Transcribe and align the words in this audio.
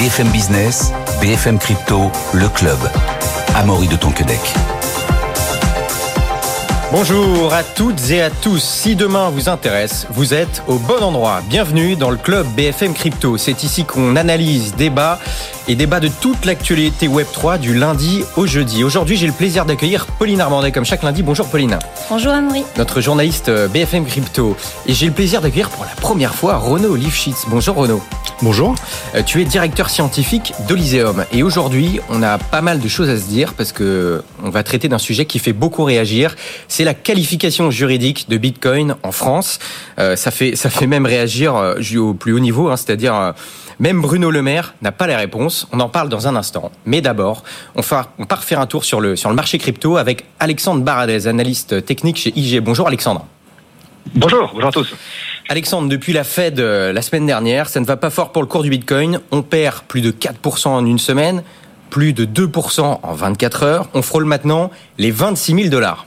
BFM 0.00 0.28
Business, 0.30 0.94
BFM 1.20 1.58
Crypto, 1.58 2.10
le 2.32 2.48
club. 2.48 2.78
Amaury 3.54 3.86
de 3.86 3.96
Tonquedec. 3.96 4.40
Bonjour 6.90 7.52
à 7.52 7.62
toutes 7.62 8.10
et 8.10 8.22
à 8.22 8.30
tous. 8.30 8.64
Si 8.64 8.96
demain 8.96 9.28
vous 9.28 9.50
intéresse, 9.50 10.06
vous 10.08 10.32
êtes 10.32 10.62
au 10.68 10.76
bon 10.76 11.02
endroit. 11.02 11.42
Bienvenue 11.50 11.96
dans 11.96 12.08
le 12.08 12.16
club 12.16 12.46
BFM 12.56 12.94
Crypto. 12.94 13.36
C'est 13.36 13.62
ici 13.62 13.84
qu'on 13.84 14.16
analyse, 14.16 14.74
débat 14.74 15.18
et 15.70 15.76
débat 15.76 16.00
de 16.00 16.08
toute 16.08 16.46
l'actualité 16.46 17.06
Web3 17.06 17.60
du 17.60 17.74
lundi 17.74 18.24
au 18.36 18.44
jeudi. 18.44 18.82
Aujourd'hui, 18.82 19.16
j'ai 19.16 19.28
le 19.28 19.32
plaisir 19.32 19.64
d'accueillir 19.64 20.06
Pauline 20.18 20.40
Armandet 20.40 20.72
comme 20.72 20.84
chaque 20.84 21.04
lundi. 21.04 21.22
Bonjour 21.22 21.46
Pauline. 21.46 21.78
Bonjour 22.08 22.32
Amaury. 22.32 22.64
Notre 22.76 23.00
journaliste 23.00 23.50
euh, 23.50 23.68
BFM 23.68 24.04
Crypto. 24.04 24.56
Et 24.88 24.94
j'ai 24.94 25.06
le 25.06 25.12
plaisir 25.12 25.40
d'accueillir 25.40 25.70
pour 25.70 25.84
la 25.84 25.92
première 25.92 26.34
fois 26.34 26.56
Renaud 26.56 26.96
Lifshitz. 26.96 27.44
Bonjour 27.46 27.76
Renaud. 27.76 28.02
Bonjour. 28.42 28.74
Euh, 29.14 29.22
tu 29.22 29.40
es 29.40 29.44
directeur 29.44 29.90
scientifique 29.90 30.54
d'Olyséum. 30.66 31.24
Et 31.30 31.44
aujourd'hui, 31.44 32.00
on 32.08 32.20
a 32.24 32.38
pas 32.38 32.62
mal 32.62 32.80
de 32.80 32.88
choses 32.88 33.08
à 33.08 33.16
se 33.16 33.28
dire 33.28 33.54
parce 33.54 33.70
que 33.70 34.24
on 34.42 34.50
va 34.50 34.64
traiter 34.64 34.88
d'un 34.88 34.98
sujet 34.98 35.24
qui 35.24 35.38
fait 35.38 35.52
beaucoup 35.52 35.84
réagir. 35.84 36.34
C'est 36.66 36.84
la 36.84 36.94
qualification 36.94 37.70
juridique 37.70 38.28
de 38.28 38.38
Bitcoin 38.38 38.96
en 39.04 39.12
France. 39.12 39.60
Euh, 40.00 40.16
ça 40.16 40.32
fait 40.32 40.56
ça 40.56 40.68
fait 40.68 40.88
même 40.88 41.06
réagir 41.06 41.54
au 41.96 42.14
plus 42.14 42.32
haut 42.32 42.40
niveau, 42.40 42.70
hein, 42.70 42.76
c'est-à-dire 42.76 43.34
même 43.80 44.00
Bruno 44.02 44.30
Le 44.30 44.42
Maire 44.42 44.74
n'a 44.82 44.92
pas 44.92 45.06
les 45.06 45.16
réponses. 45.16 45.66
On 45.72 45.80
en 45.80 45.88
parle 45.88 46.10
dans 46.10 46.28
un 46.28 46.36
instant. 46.36 46.70
Mais 46.84 47.00
d'abord, 47.00 47.42
on, 47.74 47.82
on 48.18 48.26
part 48.26 48.44
faire 48.44 48.60
un 48.60 48.66
tour 48.66 48.84
sur 48.84 49.00
le, 49.00 49.16
sur 49.16 49.30
le 49.30 49.34
marché 49.34 49.58
crypto 49.58 49.96
avec 49.96 50.26
Alexandre 50.38 50.84
Baradez, 50.84 51.26
analyste 51.26 51.84
technique 51.84 52.18
chez 52.18 52.32
IG. 52.36 52.60
Bonjour 52.60 52.86
Alexandre. 52.86 53.26
Bonjour, 54.14 54.50
bonjour 54.52 54.68
à 54.68 54.72
tous. 54.72 54.94
Alexandre, 55.48 55.88
depuis 55.88 56.12
la 56.12 56.24
Fed 56.24 56.60
euh, 56.60 56.92
la 56.92 57.02
semaine 57.02 57.26
dernière, 57.26 57.68
ça 57.68 57.80
ne 57.80 57.86
va 57.86 57.96
pas 57.96 58.10
fort 58.10 58.32
pour 58.32 58.42
le 58.42 58.48
cours 58.48 58.62
du 58.62 58.70
Bitcoin. 58.70 59.20
On 59.30 59.42
perd 59.42 59.80
plus 59.88 60.00
de 60.02 60.10
4% 60.10 60.68
en 60.68 60.84
une 60.84 60.98
semaine, 60.98 61.42
plus 61.88 62.12
de 62.12 62.24
2% 62.24 62.98
en 63.02 63.12
24 63.12 63.62
heures. 63.62 63.88
On 63.94 64.02
frôle 64.02 64.26
maintenant 64.26 64.70
les 64.98 65.10
26 65.10 65.54
000 65.54 65.68
dollars. 65.68 66.06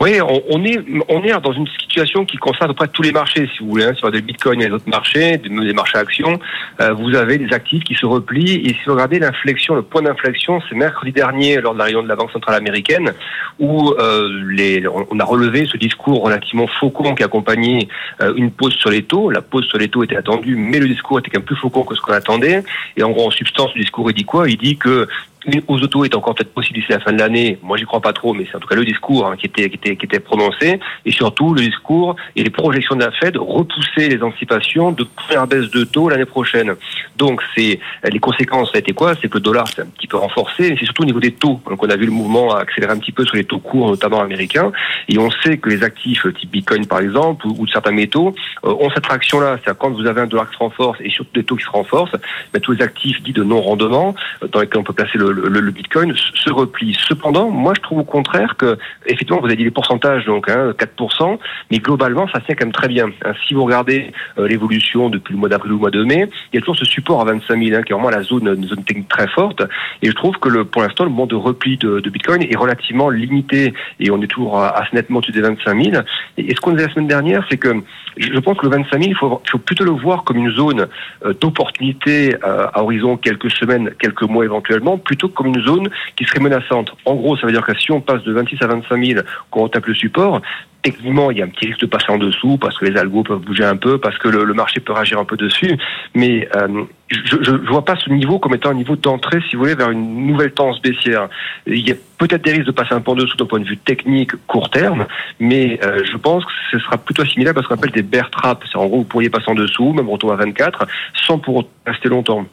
Oui, 0.00 0.20
on, 0.20 0.64
est 0.64 0.78
on 1.08 1.24
est 1.24 1.40
dans 1.40 1.52
une 1.52 1.66
situation 1.66 2.24
qui 2.24 2.36
concerne 2.36 2.70
à 2.70 2.74
peu 2.74 2.74
près 2.74 2.88
tous 2.88 3.02
les 3.02 3.10
marchés, 3.10 3.48
si 3.52 3.64
vous 3.64 3.70
voulez, 3.70 3.84
hein, 3.84 3.94
sur 3.94 4.10
des 4.12 4.22
bitcoins 4.22 4.60
et 4.60 4.66
les 4.66 4.72
autres 4.72 4.88
marchés, 4.88 5.38
des, 5.38 5.48
des 5.48 5.72
marchés 5.72 5.98
actions. 5.98 6.38
Euh, 6.80 6.92
vous 6.92 7.16
avez 7.16 7.36
des 7.36 7.52
actifs 7.52 7.82
qui 7.82 7.94
se 7.94 8.06
replient. 8.06 8.62
Et 8.64 8.68
si 8.68 8.80
vous 8.86 8.92
regardez 8.92 9.18
l'inflexion, 9.18 9.74
le 9.74 9.82
point 9.82 10.02
d'inflexion, 10.02 10.60
c'est 10.68 10.76
mercredi 10.76 11.10
dernier 11.10 11.60
lors 11.60 11.72
de 11.72 11.78
la 11.78 11.84
réunion 11.86 12.04
de 12.04 12.08
la 12.08 12.14
Banque 12.14 12.30
centrale 12.30 12.54
américaine, 12.54 13.12
où 13.58 13.90
euh, 13.98 14.28
les, 14.50 14.86
on 14.86 15.18
a 15.18 15.24
relevé 15.24 15.66
ce 15.66 15.76
discours 15.76 16.22
relativement 16.22 16.68
faucon 16.68 17.16
qui 17.16 17.24
accompagnait 17.24 17.88
euh, 18.20 18.34
une 18.36 18.52
pause 18.52 18.74
sur 18.74 18.90
les 18.90 19.02
taux. 19.02 19.30
La 19.30 19.42
pause 19.42 19.64
sur 19.64 19.78
les 19.78 19.88
taux 19.88 20.04
était 20.04 20.16
attendue, 20.16 20.54
mais 20.54 20.78
le 20.78 20.86
discours 20.86 21.18
était 21.18 21.30
quand 21.30 21.40
même 21.40 21.46
plus 21.46 21.56
faucon 21.56 21.82
que 21.82 21.96
ce 21.96 22.00
qu'on 22.00 22.12
attendait. 22.12 22.62
Et 22.96 23.02
en 23.02 23.10
gros, 23.10 23.26
en 23.26 23.32
substance, 23.32 23.74
le 23.74 23.80
discours 23.80 24.08
il 24.10 24.14
dit 24.14 24.24
quoi? 24.24 24.48
Il 24.48 24.58
dit 24.58 24.76
que 24.76 25.08
une 25.46 25.62
hausse 25.68 25.82
auto 25.82 26.04
est 26.04 26.14
encore 26.14 26.34
peut-être 26.34 26.52
possible 26.52 26.78
d'ici 26.78 26.90
la 26.90 27.00
fin 27.00 27.12
de 27.12 27.18
l'année. 27.18 27.58
Moi, 27.62 27.76
j'y 27.76 27.84
crois 27.84 28.00
pas 28.00 28.12
trop, 28.12 28.34
mais 28.34 28.46
c'est 28.50 28.56
en 28.56 28.60
tout 28.60 28.68
cas 28.68 28.74
le 28.74 28.84
discours 28.84 29.26
hein, 29.26 29.36
qui, 29.36 29.46
était, 29.46 29.68
qui, 29.70 29.76
était, 29.76 29.96
qui 29.96 30.06
était 30.06 30.20
prononcé. 30.20 30.80
Et 31.04 31.12
surtout, 31.12 31.54
le 31.54 31.62
discours 31.62 32.16
et 32.36 32.42
les 32.42 32.50
projections 32.50 32.96
de 32.96 33.04
la 33.04 33.10
Fed 33.12 33.36
repousser 33.36 34.08
les 34.08 34.22
anticipations 34.22 34.92
de 34.92 35.04
première 35.04 35.46
baisse 35.46 35.70
de 35.70 35.84
taux 35.84 36.08
l'année 36.08 36.24
prochaine. 36.24 36.74
Donc, 37.16 37.42
c'est 37.54 37.78
les 38.04 38.18
conséquences, 38.18 38.70
ça 38.72 38.76
a 38.76 38.80
été 38.80 38.92
quoi? 38.92 39.14
C'est 39.20 39.28
que 39.28 39.38
le 39.38 39.42
dollar 39.42 39.68
s'est 39.68 39.82
un 39.82 39.86
petit 39.86 40.06
peu 40.06 40.16
renforcé, 40.16 40.70
mais 40.70 40.76
c'est 40.78 40.84
surtout 40.84 41.02
au 41.02 41.06
niveau 41.06 41.20
des 41.20 41.32
taux. 41.32 41.60
Donc, 41.68 41.82
on 41.82 41.88
a 41.88 41.96
vu 41.96 42.06
le 42.06 42.12
mouvement 42.12 42.54
accélérer 42.54 42.92
un 42.92 42.98
petit 42.98 43.12
peu 43.12 43.24
sur 43.24 43.36
les 43.36 43.44
taux 43.44 43.58
courts, 43.58 43.90
notamment 43.90 44.20
américains. 44.20 44.72
Et 45.08 45.18
on 45.18 45.30
sait 45.30 45.58
que 45.58 45.70
les 45.70 45.82
actifs 45.82 46.26
type 46.34 46.50
Bitcoin, 46.50 46.86
par 46.86 47.00
exemple, 47.00 47.46
ou, 47.46 47.66
certains 47.66 47.92
métaux, 47.92 48.34
euh, 48.64 48.74
ont 48.80 48.90
cette 48.90 49.04
traction-là. 49.04 49.58
C'est 49.64 49.76
quand 49.78 49.90
vous 49.90 50.06
avez 50.06 50.20
un 50.20 50.26
dollar 50.26 50.48
qui 50.48 50.54
se 50.54 50.58
renforce 50.58 50.98
et 51.00 51.10
surtout 51.10 51.30
des 51.34 51.44
taux 51.44 51.56
qui 51.56 51.64
se 51.64 51.70
renforcent, 51.70 52.16
ben, 52.52 52.60
tous 52.60 52.72
les 52.72 52.82
actifs 52.82 53.22
dits 53.22 53.32
de 53.32 53.44
non-rendement, 53.44 54.14
euh, 54.42 54.48
dans 54.48 54.60
lesquels 54.60 54.80
on 54.80 54.84
peut 54.84 54.92
placer 54.92 55.18
le, 55.18 55.27
le, 55.32 55.48
le, 55.48 55.70
Bitcoin 55.70 56.14
se 56.16 56.50
replie. 56.50 56.96
Cependant, 57.08 57.50
moi 57.50 57.74
je 57.76 57.80
trouve 57.80 57.98
au 57.98 58.04
contraire 58.04 58.56
que, 58.56 58.78
effectivement, 59.06 59.40
vous 59.40 59.46
avez 59.46 59.56
dit 59.56 59.64
les 59.64 59.70
pourcentages, 59.70 60.24
donc 60.24 60.48
hein, 60.48 60.72
4%, 60.78 61.38
mais 61.70 61.78
globalement 61.78 62.26
ça 62.28 62.40
tient 62.40 62.54
quand 62.54 62.66
même 62.66 62.72
très 62.72 62.88
bien. 62.88 63.06
Hein, 63.24 63.32
si 63.46 63.54
vous 63.54 63.64
regardez 63.64 64.12
euh, 64.38 64.48
l'évolution 64.48 65.08
depuis 65.08 65.34
le 65.34 65.38
mois 65.38 65.48
d'avril 65.48 65.72
le 65.72 65.78
mois 65.78 65.90
de 65.90 66.02
mai, 66.04 66.28
il 66.52 66.56
y 66.56 66.58
a 66.58 66.60
toujours 66.60 66.76
ce 66.76 66.84
support 66.84 67.20
à 67.20 67.24
25 67.24 67.62
000, 67.62 67.76
hein, 67.76 67.82
qui 67.82 67.92
est 67.92 67.94
vraiment 67.94 68.10
la 68.10 68.22
zone, 68.22 68.54
une 68.56 68.64
zone 68.64 68.84
technique 68.84 69.08
très 69.08 69.28
forte. 69.28 69.62
Et 70.02 70.08
je 70.08 70.12
trouve 70.12 70.38
que 70.38 70.48
le, 70.48 70.64
pour 70.64 70.82
l'instant, 70.82 71.04
le 71.04 71.10
moment 71.10 71.26
de 71.26 71.34
repli 71.34 71.76
de, 71.76 72.00
de, 72.00 72.10
Bitcoin 72.10 72.42
est 72.42 72.56
relativement 72.56 73.10
limité 73.10 73.74
et 74.00 74.10
on 74.10 74.20
est 74.22 74.26
toujours 74.26 74.60
assez 74.60 74.94
nettement 74.94 75.18
au-dessus 75.18 75.32
des 75.32 75.42
25 75.42 75.84
000. 75.84 76.02
Et, 76.38 76.54
ce 76.54 76.60
qu'on 76.60 76.72
disait 76.72 76.86
la 76.86 76.92
semaine 76.92 77.08
dernière, 77.08 77.44
c'est 77.50 77.58
que 77.58 77.74
je 78.16 78.38
pense 78.38 78.58
que 78.58 78.66
le 78.66 78.76
25 78.76 78.98
000, 78.98 79.02
il 79.10 79.16
faut, 79.16 79.40
faut 79.48 79.58
plutôt 79.58 79.84
le 79.84 79.90
voir 79.90 80.24
comme 80.24 80.38
une 80.38 80.50
zone 80.50 80.88
euh, 81.24 81.34
d'opportunité 81.34 82.34
euh, 82.44 82.66
à 82.72 82.82
horizon 82.82 83.16
quelques 83.16 83.50
semaines, 83.50 83.90
quelques 83.98 84.22
mois 84.22 84.44
éventuellement, 84.44 84.98
que 85.26 85.34
comme 85.34 85.48
une 85.48 85.62
zone 85.62 85.88
qui 86.16 86.24
serait 86.24 86.40
menaçante. 86.40 86.94
En 87.04 87.14
gros, 87.14 87.36
ça 87.36 87.46
veut 87.46 87.52
dire 87.52 87.64
que 87.64 87.76
si 87.78 87.90
on 87.92 88.00
passe 88.00 88.22
de 88.22 88.32
26 88.32 88.62
à 88.62 88.66
25 88.68 89.04
000 89.04 89.20
quand 89.50 89.62
on 89.62 89.68
tape 89.68 89.86
le 89.86 89.94
support, 89.94 90.40
techniquement, 90.82 91.30
il 91.30 91.38
y 91.38 91.42
a 91.42 91.44
un 91.44 91.48
petit 91.48 91.66
risque 91.66 91.80
de 91.80 91.86
passer 91.86 92.10
en 92.10 92.18
dessous 92.18 92.56
parce 92.56 92.78
que 92.78 92.86
les 92.86 92.96
algos 92.96 93.22
peuvent 93.22 93.40
bouger 93.40 93.64
un 93.64 93.76
peu, 93.76 93.98
parce 93.98 94.16
que 94.18 94.28
le, 94.28 94.54
marché 94.54 94.80
peut 94.80 94.92
réagir 94.92 95.18
un 95.18 95.24
peu 95.24 95.36
dessus. 95.36 95.76
Mais 96.14 96.48
euh, 96.56 96.84
je 97.10 97.52
ne 97.52 97.68
vois 97.68 97.84
pas 97.84 97.96
ce 97.96 98.10
niveau 98.10 98.38
comme 98.38 98.54
étant 98.54 98.70
un 98.70 98.74
niveau 98.74 98.96
d'entrée, 98.96 99.40
si 99.48 99.56
vous 99.56 99.62
voulez, 99.62 99.74
vers 99.74 99.90
une 99.90 100.26
nouvelle 100.26 100.52
tendance 100.52 100.80
baissière. 100.80 101.28
Il 101.66 101.86
y 101.86 101.92
a 101.92 101.94
peut-être 102.18 102.42
des 102.42 102.52
risques 102.52 102.66
de 102.66 102.72
passer 102.72 102.94
un 102.94 103.00
peu 103.00 103.10
en 103.10 103.16
dessous 103.16 103.36
d'un 103.36 103.46
point 103.46 103.60
de 103.60 103.66
vue 103.66 103.76
technique 103.76 104.32
court 104.46 104.70
terme, 104.70 105.06
mais 105.40 105.78
euh, 105.84 106.02
je 106.10 106.16
pense 106.16 106.44
que 106.44 106.50
ce 106.70 106.78
sera 106.78 106.98
plutôt 106.98 107.24
similaire 107.24 107.56
à 107.56 107.62
ce 107.62 107.68
qu'on 107.68 107.74
appelle 107.74 107.90
des 107.90 108.02
bear 108.02 108.30
traps. 108.30 108.74
En 108.74 108.86
gros, 108.86 108.98
vous 108.98 109.04
pourriez 109.04 109.30
passer 109.30 109.50
en 109.50 109.54
dessous, 109.54 109.92
même 109.92 110.08
retour 110.08 110.32
à 110.32 110.36
24, 110.36 110.86
sans 111.26 111.38
pour 111.38 111.68
rester 111.86 112.08
longtemps 112.08 112.46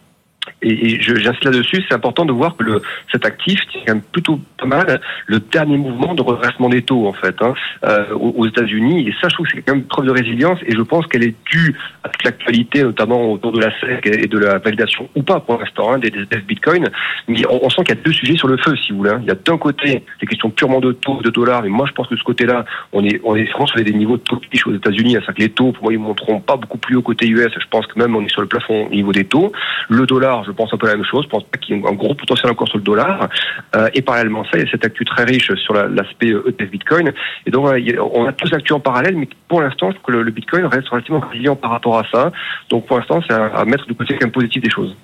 et, 0.61 0.99
j'insiste 0.99 1.45
là-dessus, 1.45 1.83
c'est 1.87 1.95
important 1.95 2.25
de 2.25 2.31
voir 2.31 2.55
que 2.55 2.63
le, 2.63 2.81
cet 3.11 3.25
actif 3.25 3.59
tient 3.71 3.81
quand 3.85 3.93
même 3.93 4.03
plutôt 4.03 4.39
pas 4.57 4.65
mal 4.65 5.01
le 5.27 5.39
dernier 5.39 5.77
mouvement 5.77 6.13
de 6.13 6.21
redressement 6.21 6.69
des 6.69 6.81
taux 6.81 7.07
en 7.07 7.13
fait 7.13 7.35
hein, 7.41 7.53
euh, 7.83 8.13
aux, 8.13 8.45
États-Unis. 8.47 9.07
Et 9.07 9.11
ça, 9.21 9.29
je 9.29 9.35
trouve 9.35 9.47
que 9.47 9.53
c'est 9.55 9.61
quand 9.61 9.73
même 9.73 9.81
une 9.81 9.87
preuve 9.87 10.05
de 10.05 10.11
résilience 10.11 10.59
et 10.65 10.75
je 10.75 10.81
pense 10.81 11.07
qu'elle 11.07 11.23
est 11.23 11.35
due 11.51 11.75
à 12.03 12.09
toute 12.09 12.23
l'actualité, 12.23 12.83
notamment 12.83 13.31
autour 13.31 13.51
de 13.51 13.59
la 13.59 13.71
SEC 13.79 14.05
et 14.05 14.27
de 14.27 14.37
la 14.37 14.57
validation 14.57 15.09
ou 15.15 15.23
pas 15.23 15.39
pour 15.39 15.59
l'instant 15.59 15.93
hein, 15.93 15.99
des, 15.99 16.09
des 16.09 16.37
Bitcoin. 16.47 16.89
Mais 17.27 17.41
on, 17.49 17.69
sent 17.69 17.83
qu'il 17.83 17.95
y 17.95 17.99
a 17.99 18.01
deux 18.01 18.13
sujets 18.13 18.37
sur 18.37 18.47
le 18.47 18.57
feu, 18.57 18.75
si 18.75 18.91
vous 18.91 18.99
voulez. 18.99 19.11
Hein. 19.11 19.19
Il 19.21 19.27
y 19.27 19.31
a 19.31 19.35
d'un 19.35 19.57
côté 19.57 20.03
des 20.19 20.27
questions 20.27 20.49
purement 20.49 20.79
de 20.79 20.91
taux, 20.91 21.21
de 21.21 21.29
dollars, 21.29 21.63
mais 21.63 21.69
moi 21.69 21.85
je 21.87 21.93
pense 21.93 22.07
que 22.07 22.15
ce 22.15 22.23
côté-là, 22.23 22.65
on 22.93 23.03
est 23.03 23.19
on 23.23 23.35
est 23.35 23.45
vraiment 23.51 23.67
sur 23.67 23.83
des 23.83 23.91
niveaux 23.91 24.17
de 24.17 24.21
taux 24.21 24.39
aux 24.65 24.73
États-Unis. 24.73 25.13
C'est-à-dire 25.13 25.33
que 25.33 25.41
les 25.41 25.49
taux, 25.49 25.71
pour 25.71 25.83
moi, 25.83 25.93
ils 25.93 25.99
ne 25.99 26.03
monteront 26.03 26.39
pas 26.39 26.55
beaucoup 26.55 26.77
plus 26.77 26.95
haut 26.95 27.01
côté 27.01 27.27
US. 27.27 27.51
Je 27.53 27.67
pense 27.69 27.87
que 27.87 27.97
même 27.99 28.15
on 28.15 28.21
est 28.21 28.29
sur 28.29 28.41
le 28.41 28.47
plafond 28.47 28.87
au 28.87 28.89
niveau 28.89 29.11
des 29.11 29.25
taux. 29.25 29.51
Le 29.89 30.05
dollar, 30.05 30.34
je 30.43 30.51
pense 30.51 30.73
un 30.73 30.77
peu 30.77 30.87
la 30.87 30.95
même 30.95 31.05
chose. 31.05 31.23
Je 31.25 31.29
pense 31.29 31.43
pas 31.43 31.57
qu'il 31.57 31.75
y 31.75 31.79
ait 31.79 31.87
un 31.87 31.93
gros 31.93 32.13
potentiel 32.13 32.51
encore 32.51 32.67
sur 32.67 32.77
le 32.77 32.83
dollar. 32.83 33.29
Euh, 33.75 33.89
et 33.93 34.01
parallèlement 34.01 34.43
ça, 34.45 34.51
il 34.55 34.63
y 34.63 34.67
a 34.67 34.71
cette 34.71 34.85
actu 34.85 35.05
très 35.05 35.23
riche 35.23 35.53
sur 35.55 35.73
l'aspect 35.73 36.29
ETF 36.29 36.61
euh, 36.61 36.65
Bitcoin. 36.71 37.13
Et 37.45 37.51
donc, 37.51 37.67
on 38.13 38.25
a 38.25 38.33
tous 38.33 38.53
actus 38.53 38.71
en 38.71 38.79
parallèle, 38.79 39.15
mais 39.15 39.27
pour 39.47 39.61
l'instant, 39.61 39.91
je 39.91 39.97
trouve 39.97 40.13
que 40.13 40.23
le, 40.23 40.31
Bitcoin 40.31 40.65
reste 40.65 40.89
relativement 40.89 41.19
résilient 41.19 41.55
par 41.55 41.71
rapport 41.71 41.97
à 41.97 42.03
ça. 42.11 42.31
Donc, 42.69 42.85
pour 42.85 42.97
l'instant, 42.97 43.21
c'est 43.27 43.33
à, 43.33 43.63
mettre 43.65 43.85
du 43.85 43.95
côté 43.95 44.13
quand 44.13 44.25
même 44.25 44.31
positif 44.31 44.61
des 44.61 44.69
choses. 44.69 44.95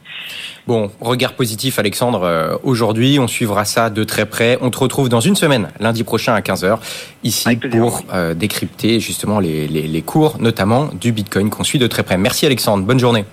Bon, 0.68 0.92
regard 1.00 1.34
positif, 1.34 1.80
Alexandre. 1.80 2.24
Euh, 2.24 2.56
aujourd'hui, 2.64 3.18
on 3.20 3.28
suivra 3.28 3.66
ça 3.66 3.90
de 3.90 4.04
très 4.04 4.26
près. 4.26 4.58
On 4.62 4.70
te 4.70 4.78
retrouve 4.78 5.10
dans 5.10 5.22
une 5.22 5.36
semaine, 5.36 5.70
lundi 5.80 6.04
prochain 6.04 6.34
à 6.34 6.42
15h, 6.42 6.78
ici 7.24 7.56
pour 7.56 8.04
décrypter 8.36 9.00
justement 9.00 9.40
les, 9.40 9.68
les 9.68 10.02
cours, 10.02 10.38
notamment 10.40 10.90
du 10.94 11.12
Bitcoin 11.12 11.50
qu'on 11.50 11.64
suit 11.64 11.80
de 11.80 11.88
très 11.88 12.04
près. 12.04 12.18
Merci 12.18 12.46
Alexandre, 12.46 12.86
bonne 12.86 13.00
journée. 13.00 13.26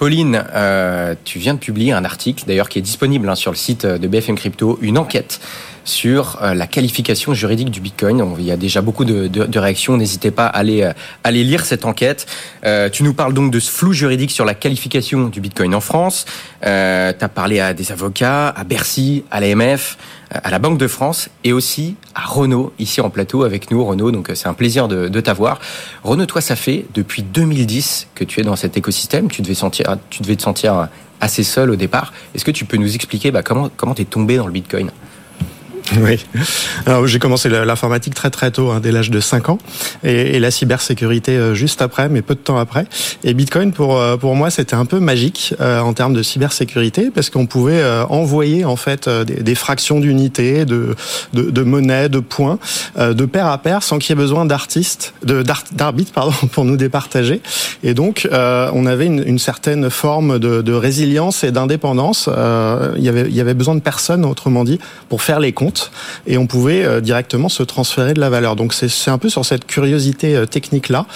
Pauline, 0.00 0.46
euh, 0.54 1.14
tu 1.24 1.38
viens 1.38 1.52
de 1.52 1.58
publier 1.58 1.92
un 1.92 2.06
article, 2.06 2.44
d'ailleurs 2.46 2.70
qui 2.70 2.78
est 2.78 2.82
disponible 2.82 3.28
hein, 3.28 3.34
sur 3.34 3.50
le 3.50 3.56
site 3.58 3.84
de 3.84 4.08
BFM 4.08 4.34
Crypto, 4.34 4.78
une 4.80 4.96
enquête 4.96 5.42
sur 5.84 6.38
euh, 6.42 6.54
la 6.54 6.66
qualification 6.66 7.34
juridique 7.34 7.70
du 7.70 7.80
Bitcoin. 7.80 8.24
Il 8.38 8.44
y 8.44 8.50
a 8.50 8.56
déjà 8.56 8.80
beaucoup 8.80 9.04
de, 9.04 9.58
réactions. 9.58 9.96
N'hésitez 9.96 10.30
pas 10.30 10.46
à 10.46 10.58
aller, 10.58 10.82
euh, 10.82 10.92
aller 11.24 11.44
lire 11.44 11.64
cette 11.64 11.84
enquête. 11.84 12.26
tu 12.92 13.02
nous 13.02 13.14
parles 13.14 13.34
donc 13.34 13.50
de 13.50 13.60
ce 13.60 13.70
flou 13.70 13.92
juridique 13.92 14.30
sur 14.30 14.44
la 14.44 14.54
qualification 14.54 15.28
du 15.28 15.40
Bitcoin 15.40 15.74
en 15.74 15.80
France. 15.80 16.24
tu 16.62 16.68
as 16.68 17.30
parlé 17.34 17.60
à 17.60 17.74
des 17.74 17.92
avocats, 17.92 18.48
à 18.48 18.64
Bercy, 18.64 19.24
à 19.30 19.40
l'AMF 19.40 19.96
à 20.30 20.50
la 20.50 20.60
Banque 20.60 20.78
de 20.78 20.86
France 20.86 21.28
et 21.42 21.52
aussi 21.52 21.96
à 22.14 22.24
Renault, 22.24 22.72
ici 22.78 23.00
en 23.00 23.10
plateau 23.10 23.42
avec 23.42 23.70
nous, 23.70 23.84
Renault. 23.84 24.12
Donc 24.12 24.30
c'est 24.34 24.46
un 24.46 24.54
plaisir 24.54 24.86
de, 24.86 25.08
de 25.08 25.20
t'avoir. 25.20 25.58
Renault, 26.04 26.26
toi, 26.26 26.40
ça 26.40 26.54
fait 26.56 26.86
depuis 26.94 27.22
2010 27.22 28.08
que 28.14 28.24
tu 28.24 28.40
es 28.40 28.44
dans 28.44 28.56
cet 28.56 28.76
écosystème. 28.76 29.28
Tu 29.28 29.42
devais, 29.42 29.54
sentir, 29.54 29.96
tu 30.08 30.22
devais 30.22 30.36
te 30.36 30.42
sentir 30.42 30.88
assez 31.20 31.42
seul 31.42 31.70
au 31.70 31.76
départ. 31.76 32.12
Est-ce 32.34 32.44
que 32.44 32.50
tu 32.50 32.64
peux 32.64 32.76
nous 32.76 32.94
expliquer 32.94 33.30
bah, 33.30 33.42
comment 33.42 33.70
comment 33.76 33.94
es 33.94 34.04
tombé 34.04 34.36
dans 34.36 34.46
le 34.46 34.52
Bitcoin? 34.52 34.90
Oui. 36.00 36.24
Alors 36.86 37.06
j'ai 37.06 37.18
commencé 37.18 37.48
l'informatique 37.48 38.14
très 38.14 38.30
très 38.30 38.50
tôt, 38.50 38.70
hein, 38.70 38.80
dès 38.80 38.92
l'âge 38.92 39.10
de 39.10 39.20
5 39.20 39.48
ans, 39.48 39.58
et, 40.04 40.36
et, 40.36 40.40
la 40.40 40.50
cybersécurité 40.50 41.32
euh, 41.32 41.54
juste 41.54 41.82
après, 41.82 42.08
mais 42.08 42.22
peu 42.22 42.34
de 42.34 42.40
temps 42.40 42.58
après. 42.58 42.86
Et 43.24 43.34
Bitcoin 43.34 43.72
pour 43.72 43.98
euh, 43.98 44.16
pour 44.16 44.34
moi 44.36 44.50
c'était 44.50 44.74
un 44.74 44.84
peu 44.84 45.00
magique 45.00 45.54
euh, 45.60 45.80
en 45.80 45.92
termes 45.92 46.14
de 46.14 46.22
cybersécurité 46.22 47.10
parce 47.10 47.30
qu'on 47.30 47.46
pouvait 47.46 47.82
envoyer 48.08 48.64
en 48.64 48.76
fait 48.76 49.08
des, 49.08 49.42
des 49.42 49.54
fractions 49.54 50.00
d'unités, 50.00 50.64
de, 50.64 50.94
de, 51.32 51.50
de 51.50 51.62
monnaie, 51.62 52.08
de 52.08 52.20
points, 52.20 52.58
de 52.98 53.24
pair 53.24 53.46
à 53.46 53.58
pair 53.58 53.82
sans 53.82 53.98
qu'il 53.98 54.10
y 54.10 54.12
ait 54.12 54.22
besoin 54.22 54.44
d'artistes, 54.44 55.14
de 55.24 55.42
d'arbitres 55.72 56.12
pardon 56.12 56.32
pour 56.52 56.64
nous 56.64 56.76
départager. 56.76 57.40
Et 57.82 57.94
donc 57.94 58.28
on 58.32 58.86
avait 58.86 59.06
une, 59.06 59.22
une, 59.26 59.38
certaine 59.38 59.90
forme 59.90 60.38
de, 60.38 60.62
de 60.62 60.72
résilience 60.72 61.44
et 61.44 61.50
d'indépendance. 61.50 62.28
il 62.96 63.02
y 63.02 63.08
avait 63.08 63.26
il 63.28 63.34
y 63.34 63.40
avait 63.40 63.54
besoin 63.54 63.74
de 63.74 63.80
personne 63.80 64.24
autrement 64.24 64.64
dit 64.64 64.78
pour 65.08 65.22
faire 65.22 65.40
les 65.40 65.52
comptes 65.52 65.79
et 66.26 66.38
on 66.38 66.46
pouvait 66.46 66.84
euh, 66.84 67.00
directement 67.00 67.48
se 67.48 67.62
transférer 67.62 68.14
de 68.14 68.20
la 68.20 68.30
valeur. 68.30 68.56
Donc 68.56 68.74
c'est 68.74 69.10
un 69.10 69.18
peu 69.18 69.28
sur 69.28 69.44
cette 69.44 69.66
curiosité 69.66 70.36
euh, 70.36 70.46
technique 70.46 70.88
là 70.88 71.06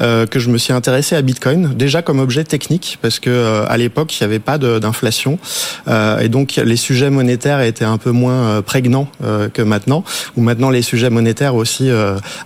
euh, 0.00 0.26
que 0.26 0.38
je 0.38 0.50
me 0.50 0.58
suis 0.58 0.72
intéressé 0.72 1.16
à 1.16 1.22
Bitcoin 1.22 1.74
déjà 1.74 2.02
comme 2.02 2.20
objet 2.20 2.44
technique 2.44 2.98
parce 3.02 3.18
que 3.18 3.64
à 3.66 3.76
l'époque 3.76 4.18
il 4.18 4.22
n'y 4.22 4.26
avait 4.26 4.38
pas 4.38 4.58
d'inflation 4.58 5.38
et 6.20 6.28
donc 6.28 6.56
les 6.56 6.76
sujets 6.76 7.10
monétaires 7.10 7.60
étaient 7.60 7.84
un 7.84 7.98
peu 7.98 8.10
moins 8.10 8.62
prégnants 8.62 9.08
que 9.52 9.62
maintenant 9.62 10.04
où 10.36 10.42
maintenant 10.42 10.70
les 10.70 10.82
sujets 10.82 11.10
monétaires 11.10 11.54
aussi 11.54 11.90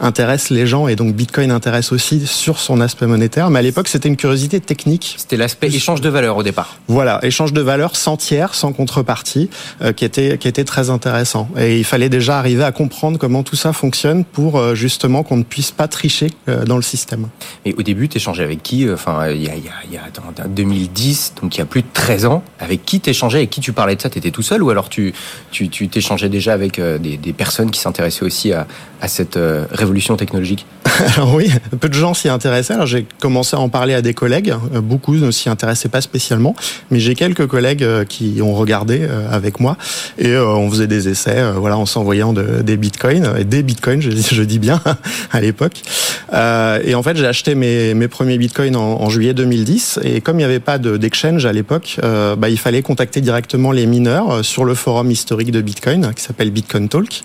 intéressent 0.01 0.51
les 0.51 0.67
gens 0.67 0.89
et 0.89 0.97
donc 0.97 1.15
Bitcoin 1.15 1.51
intéresse 1.51 1.93
aussi 1.93 2.27
sur 2.27 2.59
son 2.59 2.81
aspect 2.81 3.07
monétaire 3.07 3.51
mais 3.51 3.59
à 3.59 3.63
l'époque 3.63 3.89
c'était 3.89 4.09
une 4.09 4.17
curiosité 4.17 4.61
technique. 4.61 5.15
C'était 5.19 5.37
l'aspect 5.37 5.69
échange 5.69 6.01
de 6.01 6.09
valeur 6.09 6.37
au 6.37 6.43
départ. 6.43 6.79
Voilà, 6.89 7.19
échange 7.23 7.53
de 7.53 7.61
valeur 7.61 7.97
sans 7.97 8.17
tiers, 8.17 8.55
sans 8.55 8.73
contrepartie 8.73 9.49
qui 9.97 10.05
était 10.05 10.39
qui 10.39 10.49
était 10.49 10.65
très 10.65 10.91
intéressant. 10.91 11.49
Et 11.59 11.64
il 11.73 11.85
fallait 11.85 12.09
déjà 12.09 12.39
arriver 12.39 12.65
à 12.65 12.73
comprendre 12.73 13.19
comment 13.19 13.43
tout 13.43 13.57
ça 13.57 13.73
fonctionne 13.73 14.25
pour 14.25 14.59
euh, 14.59 14.75
justement 14.75 15.23
qu'on 15.23 15.37
ne 15.37 15.43
puisse 15.43 15.71
pas 15.71 15.89
tricher 15.89 16.31
euh, 16.49 16.65
dans 16.65 16.77
le 16.77 16.83
système. 16.83 17.29
Et 17.65 17.75
au 17.79 17.83
début, 17.83 18.09
tu 18.09 18.17
échangeais 18.17 18.43
avec 18.43 18.63
qui 18.63 18.87
euh, 18.87 18.95
Enfin, 18.95 19.31
il 19.31 19.43
y 19.43 19.49
a, 19.49 19.55
il 19.55 19.65
y 19.65 19.97
a, 19.97 20.03
il 20.47 20.55
2010, 20.55 21.35
donc 21.41 21.57
il 21.57 21.59
y 21.59 21.63
a 21.63 21.65
plus 21.65 21.83
de 21.83 21.87
13 21.93 22.27
ans. 22.27 22.43
Avec 22.59 22.85
qui 22.85 23.01
t'échangeais 23.01 23.39
Avec 23.39 23.51
qui 23.51 23.61
tu 23.61 23.73
parlais 23.73 23.97
de 23.97 24.01
ça? 24.03 24.11
T'étais 24.11 24.31
tout 24.31 24.43
seul 24.43 24.63
ou 24.63 24.71
alors 24.71 24.89
tu 24.89 25.13
tu 25.51 25.69
t'échangeais 25.69 26.29
déjà 26.29 26.53
avec 26.53 26.81
des, 26.81 27.17
des 27.17 27.33
personnes 27.33 27.71
qui 27.71 27.81
s'intéressaient 27.81 28.25
aussi 28.25 28.53
à, 28.53 28.67
à 29.01 29.09
cette 29.09 29.39
révolution 29.71 30.17
technologique? 30.17 30.67
Alors 31.17 31.35
oui, 31.35 31.51
peu 31.81 31.89
de 31.89 31.95
gens 31.95 32.15
s'y 32.15 32.29
intéressaient. 32.29 32.75
Alors 32.75 32.87
j'ai 32.87 33.07
commencé 33.21 33.57
à 33.57 33.61
en 33.61 33.69
parler 33.69 33.95
à 33.95 34.03
des 34.03 34.15
collègues. 34.15 34.55
Beaucoup 34.83 35.15
ne 35.15 35.31
s'y 35.31 35.49
intéressaient 35.49 35.89
pas 35.89 36.01
spécialement, 36.01 36.55
mais 36.91 37.01
j'ai 37.01 37.15
quelques 37.15 37.47
collègues 37.47 37.87
qui 38.09 38.41
ont 38.43 38.55
regardé 38.55 39.07
avec 39.31 39.61
moi 39.61 39.77
et 40.19 40.37
on 40.37 40.71
faisait 40.71 40.87
des 40.87 41.09
essais 41.09 41.44
voilà, 41.57 41.77
en 41.77 41.87
s'envoyant 41.87 42.33
de, 42.33 42.63
des 42.63 42.77
bitcoins, 42.77 43.43
des 43.45 43.63
bitcoins, 43.63 44.01
je, 44.01 44.11
je 44.33 44.43
dis 44.43 44.59
bien, 44.59 44.81
à 45.33 45.41
l'époque. 45.41 45.83
Euh, 46.33 46.81
et 46.85 46.95
en 46.95 47.03
fait, 47.03 47.17
j'ai 47.17 47.27
acheté 47.27 47.55
mes, 47.55 47.95
mes 47.95 48.09
premiers 48.09 48.39
bitcoins 48.39 48.77
en, 48.77 49.01
en, 49.03 49.11
juillet 49.11 49.35
2010, 49.35 50.01
et 50.03 50.21
comme 50.21 50.37
il 50.37 50.39
n'y 50.39 50.45
avait 50.45 50.61
pas 50.61 50.79
d'exchange 50.79 51.47
à 51.47 51.53
l'époque, 51.53 51.97
euh, 52.03 52.37
bah, 52.37 52.49
il 52.49 52.59
fallait 52.59 52.83
contacter 52.83 53.21
directement 53.21 53.73
les 53.73 53.87
mineurs 53.87 54.31
euh, 54.31 54.43
sur 54.43 54.65
le 54.65 54.75
forum 54.75 55.11
historique 55.11 55.53
de 55.53 55.61
Bitcoin, 55.61 56.13
qui 56.15 56.23
s'appelle 56.23 56.51
Bitcoin 56.51 56.89
Talk. 56.89 57.23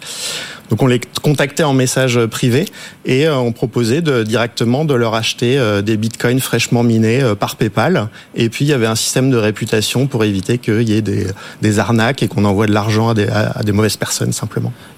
Donc 0.69 0.83
on 0.83 0.88
les 0.88 1.01
contactait 1.21 1.63
en 1.63 1.74
message 1.74 2.24
privé 2.27 2.66
et 3.06 3.27
euh, 3.27 3.36
on 3.38 3.51
proposait 3.51 4.01
de, 4.01 4.24
directement 4.24 4.86
de 4.86 4.94
leur 4.94 5.16
acheter 5.16 5.57
euh, 5.57 5.81
des 5.81 5.98
bitcoins 5.98 6.39
fraîchement 6.39 6.83
minés 6.83 7.21
euh, 7.24 7.36
par 7.36 7.56
PayPal. 7.56 8.07
Et 8.36 8.50
puis 8.50 8.66
il 8.66 8.68
y 8.68 8.74
avait 8.74 8.86
un 8.86 8.95
système 8.95 9.31
de 9.31 9.38
réputation 9.38 10.06
pour 10.06 10.24
éviter 10.24 10.60
qu'il 10.60 10.88
y 10.88 10.94
ait 10.94 11.01
des, 11.01 11.25
des, 11.62 11.80
arnaques 11.80 12.21
et 12.21 12.27
qu'on 12.27 12.45
envoie 12.45 12.68
de 12.68 12.74
l'argent 12.74 13.10
à 13.10 13.13
des, 13.16 13.27
à 13.27 13.63
des, 13.63 13.71
mauvaises 13.71 13.98
personnes 13.98 14.09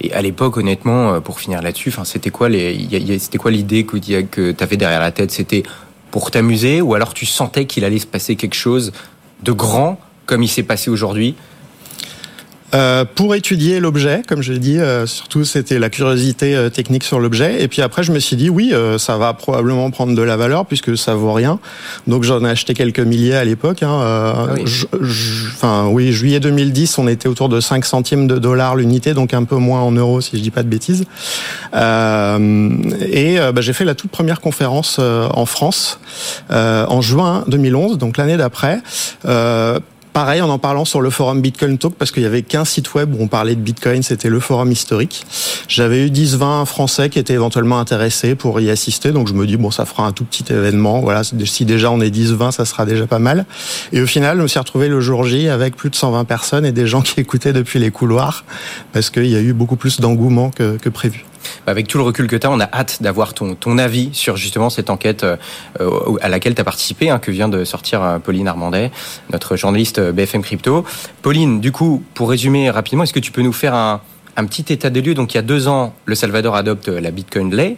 Et 0.01 0.13
à 0.13 0.21
l'époque, 0.21 0.57
honnêtement, 0.57 1.21
pour 1.21 1.39
finir 1.39 1.61
là-dessus, 1.61 1.93
c'était 2.03 2.29
quoi 2.29 2.49
l'idée 2.49 3.85
que 3.85 4.51
tu 4.51 4.63
avais 4.63 4.77
derrière 4.77 4.99
la 4.99 5.11
tête? 5.11 5.31
C'était 5.31 5.63
pour 6.11 6.31
t'amuser 6.31 6.81
ou 6.81 6.93
alors 6.93 7.13
tu 7.13 7.25
sentais 7.25 7.65
qu'il 7.65 7.85
allait 7.85 7.99
se 7.99 8.07
passer 8.07 8.35
quelque 8.35 8.55
chose 8.55 8.91
de 9.43 9.51
grand 9.51 9.99
comme 10.25 10.43
il 10.43 10.47
s'est 10.47 10.63
passé 10.63 10.89
aujourd'hui? 10.89 11.35
Euh, 12.73 13.03
pour 13.15 13.35
étudier 13.35 13.79
l'objet, 13.79 14.21
comme 14.25 14.41
je 14.41 14.53
l'ai 14.53 14.59
dit, 14.59 14.79
euh, 14.79 15.05
surtout 15.05 15.43
c'était 15.43 15.77
la 15.77 15.89
curiosité 15.89 16.55
euh, 16.55 16.69
technique 16.69 17.03
sur 17.03 17.19
l'objet. 17.19 17.61
Et 17.61 17.67
puis 17.67 17.81
après, 17.81 18.03
je 18.03 18.11
me 18.11 18.19
suis 18.19 18.35
dit, 18.35 18.49
oui, 18.49 18.73
ça 18.97 19.17
va 19.17 19.33
probablement 19.33 19.89
prendre 19.91 20.15
de 20.15 20.21
la 20.21 20.37
valeur 20.37 20.65
puisque 20.65 20.97
ça 20.97 21.15
vaut 21.15 21.33
rien. 21.33 21.59
Donc 22.07 22.23
j'en 22.23 22.43
ai 22.45 22.49
acheté 22.49 22.73
quelques 22.73 22.99
milliers 22.99 23.35
à 23.35 23.43
l'époque. 23.43 23.83
Hein. 23.83 23.99
Ah 24.01 24.47
enfin 25.55 25.87
oui, 25.87 26.11
juillet 26.11 26.39
2010, 26.39 26.97
on 26.97 27.07
était 27.07 27.27
autour 27.27 27.49
de 27.49 27.59
5 27.59 27.85
centimes 27.85 28.27
de 28.27 28.37
dollars 28.37 28.75
l'unité, 28.75 29.13
donc 29.13 29.33
un 29.33 29.43
peu 29.43 29.55
moins 29.55 29.81
en 29.81 29.91
euros 29.91 30.21
si 30.21 30.37
je 30.37 30.41
dis 30.41 30.51
pas 30.51 30.63
de 30.63 30.69
bêtises. 30.69 31.05
et 31.73 33.37
bah, 33.37 33.61
j'ai 33.61 33.73
fait 33.73 33.85
la 33.85 33.95
toute 33.95 34.11
première 34.11 34.39
conférence 34.41 34.99
en 34.99 35.45
France 35.45 35.99
en 36.49 37.01
juin 37.01 37.43
2011, 37.47 37.97
donc 37.97 38.17
l'année 38.17 38.37
d'après 38.37 38.81
Pareil, 40.13 40.41
en 40.41 40.49
en 40.49 40.59
parlant 40.59 40.83
sur 40.83 40.99
le 40.99 41.09
forum 41.09 41.41
Bitcoin 41.41 41.77
Talk, 41.77 41.95
parce 41.95 42.11
qu'il 42.11 42.23
y 42.23 42.25
avait 42.25 42.41
qu'un 42.41 42.65
site 42.65 42.93
web 42.93 43.15
où 43.15 43.23
on 43.23 43.27
parlait 43.27 43.55
de 43.55 43.61
Bitcoin, 43.61 44.03
c'était 44.03 44.27
le 44.27 44.41
forum 44.41 44.69
historique. 44.69 45.25
J'avais 45.69 46.05
eu 46.05 46.09
10-20 46.09 46.65
Français 46.65 47.09
qui 47.09 47.17
étaient 47.17 47.33
éventuellement 47.33 47.79
intéressés 47.79 48.35
pour 48.35 48.59
y 48.59 48.69
assister, 48.69 49.13
donc 49.13 49.29
je 49.29 49.33
me 49.33 49.47
dis, 49.47 49.55
bon, 49.55 49.71
ça 49.71 49.85
fera 49.85 50.05
un 50.05 50.11
tout 50.11 50.25
petit 50.25 50.51
événement. 50.51 50.99
Voilà, 50.99 51.21
si 51.23 51.63
déjà 51.63 51.91
on 51.91 52.01
est 52.01 52.13
10-20, 52.13 52.51
ça 52.51 52.65
sera 52.65 52.85
déjà 52.85 53.07
pas 53.07 53.19
mal. 53.19 53.45
Et 53.93 54.01
au 54.01 54.07
final, 54.07 54.37
je 54.37 54.41
me 54.43 54.47
suis 54.47 54.59
retrouvé 54.59 54.89
le 54.89 54.99
jour 54.99 55.23
J 55.23 55.47
avec 55.47 55.77
plus 55.77 55.89
de 55.89 55.95
120 55.95 56.25
personnes 56.25 56.65
et 56.65 56.73
des 56.73 56.87
gens 56.87 57.01
qui 57.01 57.17
écoutaient 57.21 57.53
depuis 57.53 57.79
les 57.79 57.91
couloirs, 57.91 58.43
parce 58.91 59.09
qu'il 59.11 59.27
y 59.27 59.35
a 59.37 59.41
eu 59.41 59.53
beaucoup 59.53 59.77
plus 59.77 60.01
d'engouement 60.01 60.49
que, 60.49 60.75
que 60.75 60.89
prévu. 60.89 61.23
Avec 61.67 61.87
tout 61.87 61.97
le 61.97 62.03
recul 62.03 62.27
que 62.27 62.35
tu 62.35 62.47
as, 62.47 62.51
on 62.51 62.59
a 62.59 62.69
hâte 62.71 63.01
d'avoir 63.01 63.33
ton, 63.33 63.55
ton 63.55 63.77
avis 63.77 64.09
sur 64.13 64.37
justement 64.37 64.69
cette 64.69 64.89
enquête 64.89 65.25
euh, 65.79 66.17
à 66.21 66.29
laquelle 66.29 66.55
tu 66.55 66.61
as 66.61 66.63
participé, 66.63 67.09
hein, 67.09 67.19
que 67.19 67.31
vient 67.31 67.49
de 67.49 67.63
sortir 67.63 68.03
euh, 68.03 68.19
Pauline 68.19 68.47
Armandet, 68.47 68.91
notre 69.31 69.55
journaliste 69.55 69.99
euh, 69.99 70.11
BFM 70.11 70.41
Crypto. 70.41 70.85
Pauline, 71.21 71.61
du 71.61 71.71
coup, 71.71 72.03
pour 72.13 72.29
résumer 72.29 72.69
rapidement, 72.69 73.03
est-ce 73.03 73.13
que 73.13 73.19
tu 73.19 73.31
peux 73.31 73.41
nous 73.41 73.53
faire 73.53 73.73
un, 73.73 74.01
un 74.35 74.45
petit 74.45 74.73
état 74.73 74.89
des 74.89 75.01
lieux? 75.01 75.13
Donc 75.13 75.33
il 75.33 75.37
y 75.37 75.39
a 75.39 75.43
deux 75.43 75.67
ans, 75.67 75.93
le 76.05 76.15
Salvador 76.15 76.55
adopte 76.55 76.87
la 76.87 77.11
Bitcoin 77.11 77.53
Lay. 77.53 77.77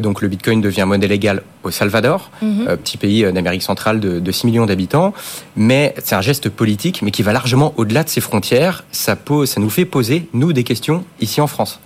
donc 0.00 0.22
le 0.22 0.28
Bitcoin 0.28 0.60
devient 0.60 0.84
monnaie 0.86 1.08
légale 1.08 1.42
au 1.64 1.70
Salvador, 1.70 2.30
mhm. 2.40 2.76
petit 2.76 2.96
pays 2.96 3.30
d'Amérique 3.32 3.62
centrale 3.62 4.00
de, 4.00 4.20
de 4.20 4.32
6 4.32 4.46
millions 4.46 4.66
d'habitants. 4.66 5.12
Mais 5.56 5.94
c'est 6.02 6.14
un 6.14 6.20
geste 6.20 6.48
politique, 6.48 7.02
mais 7.02 7.10
qui 7.10 7.22
va 7.22 7.32
largement 7.32 7.74
au-delà 7.76 8.04
de 8.04 8.08
ses 8.08 8.20
frontières. 8.20 8.84
Ça, 8.92 9.16
pose, 9.16 9.50
ça 9.50 9.60
nous 9.60 9.70
fait 9.70 9.84
poser, 9.84 10.28
nous, 10.32 10.52
des 10.52 10.64
questions 10.64 11.04
ici 11.20 11.40
en 11.40 11.46
France. 11.46 11.80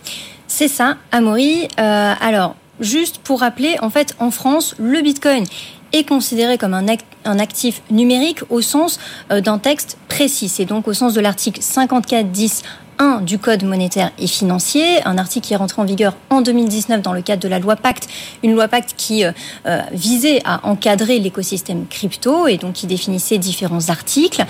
C'est 0.59 0.69
ça, 0.69 0.97
Amaury. 1.13 1.69
Euh, 1.79 2.15
alors, 2.19 2.57
juste 2.81 3.19
pour 3.19 3.41
rappeler, 3.41 3.77
en 3.83 3.91
fait, 3.91 4.17
en 4.19 4.31
France, 4.31 4.75
le 4.79 5.03
Bitcoin 5.03 5.45
est 5.93 6.09
considéré 6.09 6.57
comme 6.57 6.73
un, 6.73 6.87
un 7.27 7.39
actif 7.39 7.83
numérique 7.91 8.41
au 8.49 8.63
sens 8.63 8.99
euh, 9.31 9.43
d'un 9.43 9.59
texte 9.59 9.99
précis. 10.09 10.49
C'est 10.49 10.65
donc 10.65 10.89
au 10.89 10.95
sens 10.95 11.13
de 11.13 11.21
l'article 11.21 11.61
54.10 11.61 12.63
1 12.99 13.21
du 13.21 13.39
Code 13.39 13.65
monétaire 13.65 14.11
et 14.19 14.27
financier, 14.27 15.05
un 15.05 15.19
article 15.19 15.47
qui 15.47 15.55
est 15.55 15.57
rentré 15.57 15.83
en 15.83 15.85
vigueur 15.85 16.15
en 16.31 16.41
2019 16.41 17.03
dans 17.03 17.13
le 17.13 17.23
cadre 17.23 17.43
de 17.43 17.49
la 17.49 17.59
loi 17.59 17.77
Pacte, 17.77 18.09
une 18.43 18.55
loi 18.55 18.69
Pacte 18.69 18.95
qui 18.97 19.25
euh, 19.25 19.33
euh, 19.67 19.81
visait 19.93 20.41
à 20.45 20.67
encadrer 20.67 21.19
l'écosystème 21.19 21.87
crypto 21.87 22.47
et 22.47 22.57
donc 22.57 22.75
qui 22.75 22.87
définissait 22.87 23.39
différents 23.39 23.89
articles. 23.89 24.45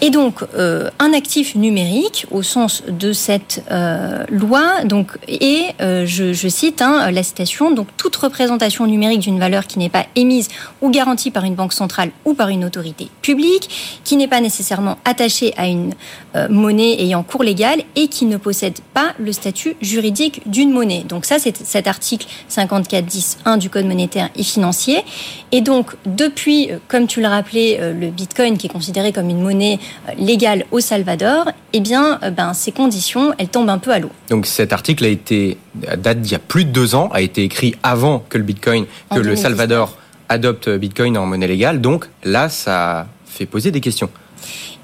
Et 0.00 0.10
donc 0.10 0.42
euh, 0.54 0.90
un 0.98 1.12
actif 1.12 1.54
numérique 1.54 2.26
au 2.30 2.42
sens 2.42 2.82
de 2.88 3.12
cette 3.12 3.62
loi, 4.30 4.84
donc 4.84 5.18
et 5.26 5.66
je, 5.78 6.48
cite 6.48 6.82
hein, 6.82 7.10
la 7.10 7.22
citation. 7.22 7.70
Donc 7.70 7.88
toute 7.96 8.16
représentation 8.16 8.86
numérique 8.86 9.20
d'une 9.20 9.38
valeur 9.38 9.66
qui 9.66 9.78
n'est 9.78 9.88
pas 9.88 10.06
émise 10.16 10.48
ou 10.82 10.90
garantie 10.90 11.30
par 11.30 11.44
une 11.44 11.54
banque 11.54 11.72
centrale 11.72 12.10
ou 12.24 12.34
par 12.34 12.48
une 12.48 12.64
autorité 12.64 13.08
publique, 13.22 14.00
qui 14.04 14.16
n'est 14.16 14.28
pas 14.28 14.40
nécessairement 14.40 14.98
attachée 15.04 15.54
à 15.56 15.66
une 15.66 15.94
monnaie 16.48 17.00
ayant 17.02 17.22
cours 17.22 17.42
légal 17.42 17.77
et 17.96 18.08
qui 18.08 18.26
ne 18.26 18.36
possède 18.36 18.78
pas 18.94 19.14
le 19.18 19.32
statut 19.32 19.76
juridique 19.80 20.42
d'une 20.46 20.70
monnaie. 20.72 21.04
Donc 21.08 21.24
ça, 21.24 21.38
c'est 21.38 21.56
cet 21.56 21.86
article 21.86 22.26
54.10.1 22.50 23.58
du 23.58 23.70
Code 23.70 23.86
monétaire 23.86 24.28
et 24.36 24.42
financier. 24.42 25.04
Et 25.52 25.60
donc, 25.60 25.92
depuis, 26.06 26.70
euh, 26.70 26.78
comme 26.88 27.06
tu 27.06 27.20
le 27.20 27.28
rappelais, 27.28 27.78
euh, 27.80 27.92
le 27.92 28.10
Bitcoin 28.10 28.58
qui 28.58 28.66
est 28.66 28.70
considéré 28.70 29.12
comme 29.12 29.30
une 29.30 29.40
monnaie 29.40 29.78
euh, 30.08 30.12
légale 30.18 30.64
au 30.70 30.80
Salvador, 30.80 31.50
eh 31.72 31.80
bien, 31.80 32.18
ben, 32.36 32.54
ces 32.54 32.72
conditions, 32.72 33.32
elles 33.38 33.48
tombent 33.48 33.70
un 33.70 33.78
peu 33.78 33.90
à 33.90 33.98
l'eau. 33.98 34.10
Donc 34.30 34.46
cet 34.46 34.72
article 34.72 35.04
a 35.04 35.08
été, 35.08 35.58
date 35.74 36.20
d'il 36.20 36.32
y 36.32 36.36
a 36.36 36.40
plus 36.40 36.64
de 36.64 36.70
deux 36.70 36.94
ans, 36.94 37.08
a 37.12 37.20
été 37.20 37.42
écrit 37.42 37.74
avant 37.82 38.24
que 38.28 38.38
le 38.38 38.44
Bitcoin, 38.44 38.86
que 39.14 39.20
le 39.20 39.36
Salvador 39.36 39.96
adopte 40.28 40.68
Bitcoin 40.68 41.16
en 41.18 41.26
monnaie 41.26 41.46
légale. 41.46 41.80
Donc 41.80 42.08
là, 42.24 42.48
ça 42.48 43.06
fait 43.26 43.46
poser 43.46 43.70
des 43.70 43.80
questions. 43.80 44.10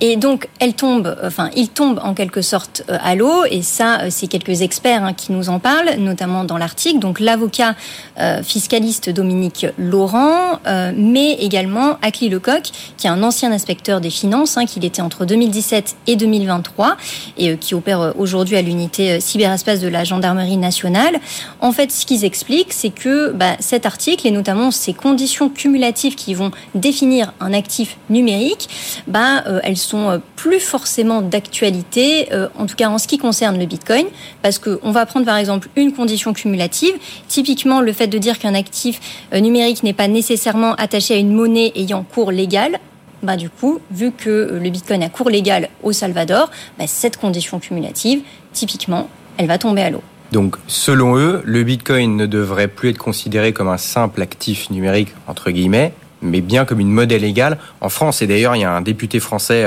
Et 0.00 0.16
donc, 0.16 0.48
elle 0.58 0.74
tombe, 0.74 1.16
enfin, 1.22 1.50
il 1.56 1.68
tombe 1.68 2.00
en 2.02 2.14
quelque 2.14 2.42
sorte 2.42 2.82
euh, 2.90 2.98
à 3.02 3.14
l'eau. 3.14 3.44
Et 3.50 3.62
ça, 3.62 4.00
euh, 4.00 4.06
c'est 4.10 4.26
quelques 4.26 4.62
experts 4.62 5.04
hein, 5.04 5.12
qui 5.12 5.32
nous 5.32 5.48
en 5.48 5.60
parlent, 5.60 5.96
notamment 5.98 6.44
dans 6.44 6.58
l'article. 6.58 6.98
Donc, 6.98 7.20
l'avocat 7.20 7.74
euh, 8.18 8.42
fiscaliste 8.42 9.10
Dominique 9.10 9.66
Laurent, 9.78 10.58
mais 10.96 11.32
également 11.34 11.98
Akli 12.02 12.28
Lecoq, 12.28 12.70
qui 12.96 13.06
est 13.06 13.10
un 13.10 13.22
ancien 13.22 13.52
inspecteur 13.52 14.00
des 14.00 14.10
finances, 14.10 14.56
hein, 14.56 14.66
qui 14.66 14.84
était 14.84 15.02
entre 15.02 15.24
2017 15.24 15.96
et 16.06 16.16
2023, 16.16 16.96
et 17.38 17.56
qui 17.56 17.74
opère 17.74 18.14
aujourd'hui 18.18 18.56
à 18.56 18.62
l'unité 18.62 19.20
cyberespace 19.20 19.80
de 19.80 19.88
la 19.88 20.04
gendarmerie 20.04 20.56
nationale. 20.56 21.20
En 21.60 21.72
fait, 21.72 21.92
ce 21.92 22.06
qu'ils 22.06 22.24
expliquent, 22.24 22.72
c'est 22.72 22.90
que 22.90 23.32
bah, 23.32 23.56
cet 23.60 23.86
article, 23.86 24.26
et 24.26 24.30
notamment 24.30 24.70
ces 24.70 24.92
conditions 24.92 25.48
cumulatives 25.48 26.14
qui 26.14 26.34
vont 26.34 26.50
définir 26.74 27.32
un 27.40 27.52
actif 27.52 27.96
numérique, 28.10 28.68
bah, 29.06 29.44
elles 29.62 29.76
sont 29.84 30.20
plus 30.36 30.60
forcément 30.60 31.22
d'actualité, 31.22 32.32
euh, 32.32 32.48
en 32.58 32.66
tout 32.66 32.76
cas 32.76 32.88
en 32.88 32.98
ce 32.98 33.06
qui 33.06 33.18
concerne 33.18 33.58
le 33.58 33.66
Bitcoin, 33.66 34.06
parce 34.42 34.58
qu'on 34.58 34.90
va 34.90 35.06
prendre 35.06 35.26
par 35.26 35.36
exemple 35.36 35.68
une 35.76 35.92
condition 35.92 36.32
cumulative, 36.32 36.94
typiquement 37.28 37.80
le 37.80 37.92
fait 37.92 38.06
de 38.06 38.18
dire 38.18 38.38
qu'un 38.38 38.54
actif 38.54 39.00
euh, 39.32 39.40
numérique 39.40 39.82
n'est 39.82 39.92
pas 39.92 40.08
nécessairement 40.08 40.74
attaché 40.74 41.14
à 41.14 41.16
une 41.18 41.32
monnaie 41.32 41.72
ayant 41.74 42.02
cours 42.02 42.32
légal, 42.32 42.78
bah, 43.22 43.36
du 43.36 43.48
coup, 43.48 43.80
vu 43.90 44.12
que 44.12 44.28
euh, 44.28 44.58
le 44.58 44.70
Bitcoin 44.70 45.02
a 45.02 45.08
cours 45.08 45.30
légal 45.30 45.68
au 45.82 45.92
Salvador, 45.92 46.50
bah, 46.78 46.84
cette 46.86 47.16
condition 47.16 47.58
cumulative, 47.58 48.20
typiquement, 48.52 49.08
elle 49.38 49.46
va 49.46 49.58
tomber 49.58 49.82
à 49.82 49.90
l'eau. 49.90 50.02
Donc, 50.32 50.56
selon 50.66 51.16
eux, 51.16 51.42
le 51.44 51.62
Bitcoin 51.62 52.16
ne 52.16 52.26
devrait 52.26 52.68
plus 52.68 52.90
être 52.90 52.98
considéré 52.98 53.52
comme 53.52 53.68
un 53.68 53.78
simple 53.78 54.20
actif 54.20 54.68
numérique, 54.70 55.14
entre 55.26 55.50
guillemets, 55.50 55.94
mais 56.24 56.40
bien 56.40 56.64
comme 56.64 56.80
une 56.80 56.90
monnaie 56.90 57.18
légale. 57.18 57.58
En 57.80 57.88
France, 57.88 58.22
et 58.22 58.26
d'ailleurs, 58.26 58.56
il 58.56 58.62
y 58.62 58.64
a 58.64 58.72
un 58.72 58.80
député 58.80 59.20
français 59.20 59.66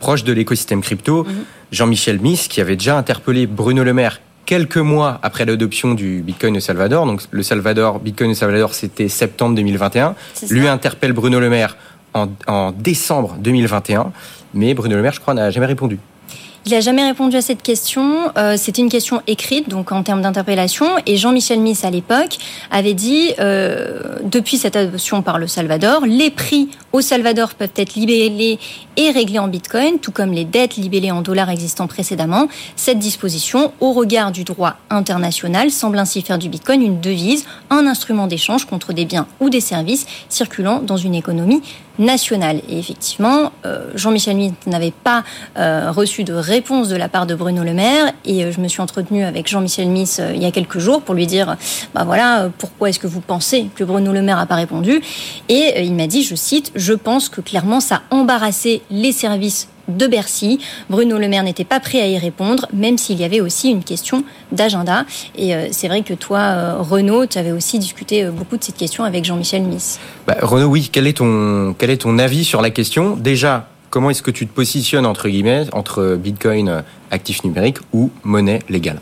proche 0.00 0.24
de 0.24 0.32
l'écosystème 0.32 0.80
crypto, 0.80 1.24
mhm. 1.24 1.44
Jean-Michel 1.72 2.20
Miss, 2.20 2.48
qui 2.48 2.60
avait 2.60 2.76
déjà 2.76 2.96
interpellé 2.96 3.46
Bruno 3.46 3.82
Le 3.84 3.92
Maire 3.92 4.20
quelques 4.46 4.78
mois 4.78 5.18
après 5.22 5.44
l'adoption 5.44 5.94
du 5.94 6.22
Bitcoin 6.22 6.56
au 6.56 6.60
Salvador. 6.60 7.04
Donc 7.04 7.22
le 7.30 7.42
Salvador, 7.42 7.98
Bitcoin 7.98 8.30
au 8.30 8.34
Salvador, 8.34 8.74
c'était 8.74 9.08
septembre 9.08 9.56
2021. 9.56 10.14
Lui 10.50 10.68
interpelle 10.68 11.12
Bruno 11.12 11.40
Le 11.40 11.50
Maire 11.50 11.76
en, 12.14 12.28
en 12.46 12.72
décembre 12.72 13.36
2021, 13.40 14.12
mais 14.54 14.72
Bruno 14.72 14.96
Le 14.96 15.02
Maire, 15.02 15.12
je 15.12 15.20
crois, 15.20 15.34
n'a 15.34 15.50
jamais 15.50 15.66
répondu. 15.66 15.98
Il 16.66 16.72
n'a 16.72 16.80
jamais 16.80 17.04
répondu 17.04 17.36
à 17.36 17.42
cette 17.42 17.62
question. 17.62 18.32
Euh, 18.36 18.56
C'était 18.56 18.82
une 18.82 18.88
question 18.88 19.22
écrite, 19.28 19.68
donc 19.68 19.92
en 19.92 20.02
termes 20.02 20.20
d'interpellation. 20.20 20.86
Et 21.06 21.16
Jean-Michel 21.16 21.60
Miss, 21.60 21.84
à 21.84 21.90
l'époque, 21.90 22.38
avait 22.72 22.92
dit, 22.92 23.30
euh, 23.38 24.00
depuis 24.24 24.56
cette 24.56 24.74
adoption 24.74 25.22
par 25.22 25.38
le 25.38 25.46
Salvador, 25.46 26.04
les 26.06 26.28
prix 26.28 26.68
au 26.92 27.00
Salvador 27.02 27.54
peuvent 27.54 27.70
être 27.76 27.94
libellés 27.94 28.58
et 28.96 29.12
réglés 29.12 29.38
en 29.38 29.46
bitcoin, 29.46 30.00
tout 30.00 30.10
comme 30.10 30.32
les 30.32 30.44
dettes 30.44 30.74
libellées 30.74 31.12
en 31.12 31.22
dollars 31.22 31.50
existant 31.50 31.86
précédemment. 31.86 32.48
Cette 32.74 32.98
disposition, 32.98 33.72
au 33.78 33.92
regard 33.92 34.32
du 34.32 34.42
droit 34.42 34.74
international, 34.90 35.70
semble 35.70 36.00
ainsi 36.00 36.20
faire 36.20 36.38
du 36.38 36.48
bitcoin 36.48 36.82
une 36.82 37.00
devise, 37.00 37.46
un 37.70 37.86
instrument 37.86 38.26
d'échange 38.26 38.64
contre 38.64 38.92
des 38.92 39.04
biens 39.04 39.28
ou 39.38 39.50
des 39.50 39.60
services 39.60 40.04
circulant 40.28 40.80
dans 40.80 40.96
une 40.96 41.14
économie 41.14 41.62
nationale. 41.98 42.60
Et 42.68 42.78
effectivement, 42.78 43.52
euh, 43.64 43.90
Jean-Michel 43.94 44.36
Miss 44.36 44.52
n'avait 44.66 44.92
pas 44.92 45.24
euh, 45.56 45.90
reçu 45.90 46.24
de 46.24 46.32
réponse 46.32 46.88
de 46.88 46.96
la 46.96 47.08
part 47.08 47.26
de 47.26 47.34
Bruno 47.34 47.62
Le 47.62 47.74
Maire. 47.74 48.12
Et 48.24 48.44
euh, 48.44 48.52
je 48.52 48.60
me 48.60 48.68
suis 48.68 48.80
entretenue 48.80 49.24
avec 49.24 49.48
Jean-Michel 49.48 49.88
Miss 49.88 50.20
il 50.34 50.42
y 50.42 50.46
a 50.46 50.50
quelques 50.50 50.78
jours 50.78 51.02
pour 51.02 51.14
lui 51.14 51.26
dire, 51.26 51.56
bah 51.94 52.04
voilà, 52.04 52.50
pourquoi 52.58 52.88
est-ce 52.88 52.98
que 52.98 53.06
vous 53.06 53.20
pensez 53.20 53.68
que 53.74 53.84
Bruno 53.84 54.12
Le 54.12 54.22
Maire 54.22 54.36
n'a 54.36 54.46
pas 54.46 54.54
répondu? 54.56 55.00
Et 55.48 55.82
il 55.84 55.94
m'a 55.94 56.06
dit, 56.06 56.22
je 56.22 56.34
cite, 56.34 56.72
je 56.74 56.92
pense 56.92 57.28
que 57.28 57.40
clairement 57.40 57.80
ça 57.80 58.02
a 58.10 58.14
embarrassé 58.14 58.82
les 58.90 59.12
services 59.12 59.68
de 59.88 60.06
Bercy. 60.06 60.58
Bruno 60.90 61.18
Le 61.18 61.28
Maire 61.28 61.42
n'était 61.42 61.64
pas 61.64 61.80
prêt 61.80 62.00
à 62.00 62.06
y 62.06 62.18
répondre, 62.18 62.66
même 62.72 62.98
s'il 62.98 63.18
y 63.18 63.24
avait 63.24 63.40
aussi 63.40 63.70
une 63.70 63.84
question 63.84 64.24
d'agenda. 64.52 65.04
Et 65.36 65.54
euh, 65.54 65.68
c'est 65.70 65.88
vrai 65.88 66.02
que 66.02 66.14
toi, 66.14 66.38
euh, 66.38 66.76
Renaud, 66.78 67.26
tu 67.26 67.38
avais 67.38 67.52
aussi 67.52 67.78
discuté 67.78 68.24
euh, 68.24 68.30
beaucoup 68.30 68.56
de 68.56 68.64
cette 68.64 68.76
question 68.76 69.04
avec 69.04 69.24
Jean-Michel 69.24 69.62
Miss. 69.62 69.98
Bah, 70.26 70.36
Renaud, 70.42 70.68
oui, 70.68 70.88
quel 70.90 71.06
est, 71.06 71.18
ton, 71.18 71.74
quel 71.78 71.90
est 71.90 72.06
avis 72.18 72.44
sur 72.44 72.62
la 72.62 72.70
question? 72.70 73.16
Déjà, 73.16 73.68
comment 73.90 74.10
est-ce 74.10 74.22
que 74.22 74.30
tu 74.30 74.46
te 74.46 74.52
positionnes, 74.52 75.06
entre 75.06 75.28
entre 75.72 76.16
Bitcoin 76.16 76.82
actif 77.10 77.44
numérique 77.44 77.78
ou 77.92 78.10
monnaie 78.24 78.60
légale? 78.68 79.00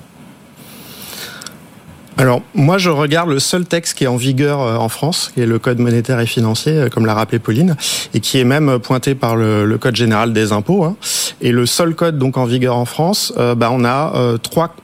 Alors 2.17 2.43
moi 2.55 2.79
je 2.79 2.91
regarde 2.91 3.29
le 3.29 3.41
seul 3.41 3.65
texte 3.65 3.99
qui 3.99 4.05
est 4.05 4.09
en 4.09 4.17
vigueur 4.17 4.61
euh, 4.61 4.77
en 4.77 4.89
France, 4.89 5.33
qui 5.35 5.41
est 5.41 5.47
le 5.47 5.59
Code 5.59 5.79
monétaire 5.79 6.21
et 6.21 6.27
financier, 6.27 6.73
euh, 6.73 6.89
comme 6.89 7.07
l'a 7.07 7.15
rappelé 7.15 7.39
Pauline, 7.39 7.77
et 8.15 8.21
qui 8.21 8.39
est 8.39 8.45
même 8.45 8.79
pointé 8.79 9.15
par 9.15 9.37
le, 9.37 9.77
Code 9.79 9.97
général 9.97 10.33
des 10.33 10.53
impôts. 10.53 10.85
Hein. 10.85 10.97
Et 11.41 11.51
le 11.51 11.67
seul 11.67 11.95
code 11.95 12.19
donc 12.19 12.37
en 12.37 12.45
vigueur 12.45 12.77
en 12.77 12.85
France, 12.85 13.33
euh, 13.37 13.55
bah, 13.55 13.71
on 13.73 13.85
a 13.85 14.13
trois 14.43 14.75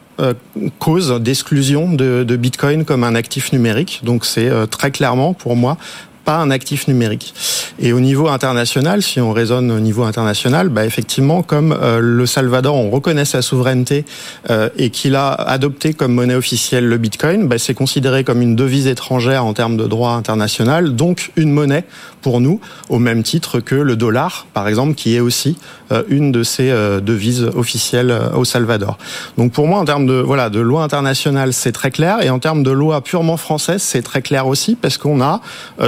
causes 0.78 1.18
d'exclusion 1.18 1.94
de, 1.94 2.24
de, 2.24 2.36
Bitcoin 2.36 2.84
comme 2.84 3.04
un 3.04 3.14
actif 3.14 3.54
numérique. 3.54 4.00
Donc 4.02 4.26
c'est 4.26 4.50
très 4.68 4.90
clairement 4.90 5.32
pour 5.32 5.56
moi 5.56 5.78
pas 6.24 6.36
un 6.36 6.50
actif 6.50 6.88
numérique. 6.88 7.34
Et 7.82 7.94
au 7.94 8.00
niveau 8.00 8.28
international, 8.28 9.00
si 9.00 9.20
on 9.20 9.32
raisonne 9.32 9.70
au 9.70 9.80
niveau 9.80 10.02
international, 10.02 10.68
bah 10.68 10.84
effectivement, 10.84 11.42
comme 11.42 11.72
euh, 11.72 11.98
le 11.98 12.26
Salvador, 12.26 12.74
on 12.74 12.90
reconnaît 12.90 13.24
sa 13.24 13.40
souveraineté 13.40 14.04
euh, 14.50 14.68
et 14.76 14.90
qu'il 14.90 15.14
a 15.14 15.30
adopté 15.30 15.94
comme 15.94 16.12
monnaie 16.12 16.34
officielle 16.34 16.86
le 16.86 16.98
Bitcoin, 16.98 17.48
bah, 17.48 17.56
c'est 17.56 17.72
considéré 17.72 18.22
comme 18.22 18.42
une 18.42 18.54
devise 18.54 18.86
étrangère 18.86 19.46
en 19.46 19.54
termes 19.54 19.78
de 19.78 19.86
droit 19.86 20.10
international, 20.10 20.94
donc 20.94 21.32
une 21.36 21.52
monnaie 21.52 21.84
pour 22.20 22.42
nous, 22.42 22.60
au 22.90 22.98
même 22.98 23.22
titre 23.22 23.60
que 23.60 23.74
le 23.74 23.96
dollar, 23.96 24.46
par 24.52 24.68
exemple, 24.68 24.94
qui 24.94 25.16
est 25.16 25.20
aussi 25.20 25.56
euh, 25.90 26.02
une 26.10 26.32
de 26.32 26.42
ces 26.42 26.70
devises 27.00 27.48
officielles 27.56 28.14
au 28.34 28.44
Salvador. 28.44 28.98
Donc 29.38 29.52
pour 29.52 29.66
moi, 29.66 29.78
en 29.78 29.86
termes 29.86 30.04
de 30.04 30.20
voilà 30.20 30.50
de 30.50 30.60
loi 30.60 30.82
internationale, 30.82 31.54
c'est 31.54 31.72
très 31.72 31.90
clair, 31.90 32.22
et 32.22 32.28
en 32.28 32.38
termes 32.38 32.62
de 32.62 32.70
loi 32.70 33.00
purement 33.00 33.38
française, 33.38 33.80
c'est 33.80 34.02
très 34.02 34.20
clair 34.20 34.46
aussi, 34.46 34.74
parce 34.74 34.98
qu'on 34.98 35.22
a 35.22 35.40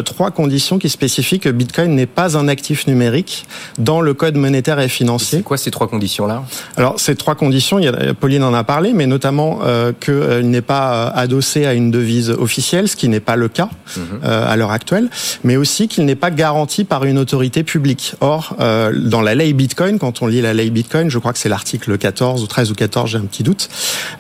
trois 0.05 0.31
conditions 0.31 0.79
qui 0.79 0.89
spécifient 0.89 1.39
que 1.39 1.51
Bitcoin 1.51 1.82
n'est 1.89 2.07
pas 2.07 2.37
un 2.37 2.49
actif 2.49 2.87
numérique 2.87 3.47
dans 3.79 4.01
le 4.01 4.15
code 4.15 4.37
monétaire 4.37 4.81
et 4.81 4.89
financier. 4.89 5.39
C'est 5.39 5.45
quoi 5.45 5.57
ces 5.57 5.71
trois 5.71 5.89
conditions-là? 5.89 6.45
Alors 6.77 6.99
ces 6.99 7.15
trois 7.17 7.35
conditions, 7.35 7.79
il 7.79 7.85
y 7.85 7.89
a, 7.89 8.15
Pauline 8.15 8.45
en 8.45 8.55
a 8.55 8.65
parlé, 8.65 8.93
mais 8.93 9.07
notamment 9.07 9.61
euh, 9.65 9.93
qu'il 9.99 10.15
euh, 10.15 10.43
n'est 10.43 10.63
pas 10.63 10.93
euh, 10.93 11.11
adossé 11.15 11.67
à 11.67 11.75
une 11.75 11.91
devise 11.91 12.31
officielle, 12.31 12.89
ce 12.89 12.97
qui 12.97 13.09
n'est 13.09 13.21
pas 13.21 13.37
le 13.37 13.49
cas 13.49 13.69
mhm. 13.97 14.21
euh, 14.25 14.53
à 14.53 14.57
l'heure 14.57 14.71
actuelle, 14.71 15.09
mais 15.45 15.57
aussi 15.57 15.89
qu'il 15.89 16.05
n'est 16.05 16.15
pas 16.15 16.31
garanti 16.31 16.85
par 16.85 17.05
une 17.05 17.19
autorité 17.19 17.63
publique. 17.63 18.15
Or, 18.21 18.57
euh, 18.61 18.93
dans 18.95 19.21
la 19.21 19.35
ley 19.35 19.53
Bitcoin, 19.53 19.99
quand 19.99 20.23
on 20.23 20.27
lit 20.27 20.41
la 20.41 20.55
ley 20.55 20.71
Bitcoin, 20.71 21.11
je 21.11 21.19
crois 21.19 21.33
que 21.33 21.39
c'est 21.39 21.49
l'article 21.49 21.99
14 21.99 22.43
ou 22.43 22.47
13 22.47 22.71
ou 22.71 22.75
14, 22.75 23.11
j'ai 23.11 23.19
un 23.19 23.23
petit 23.23 23.43
doute, 23.43 23.69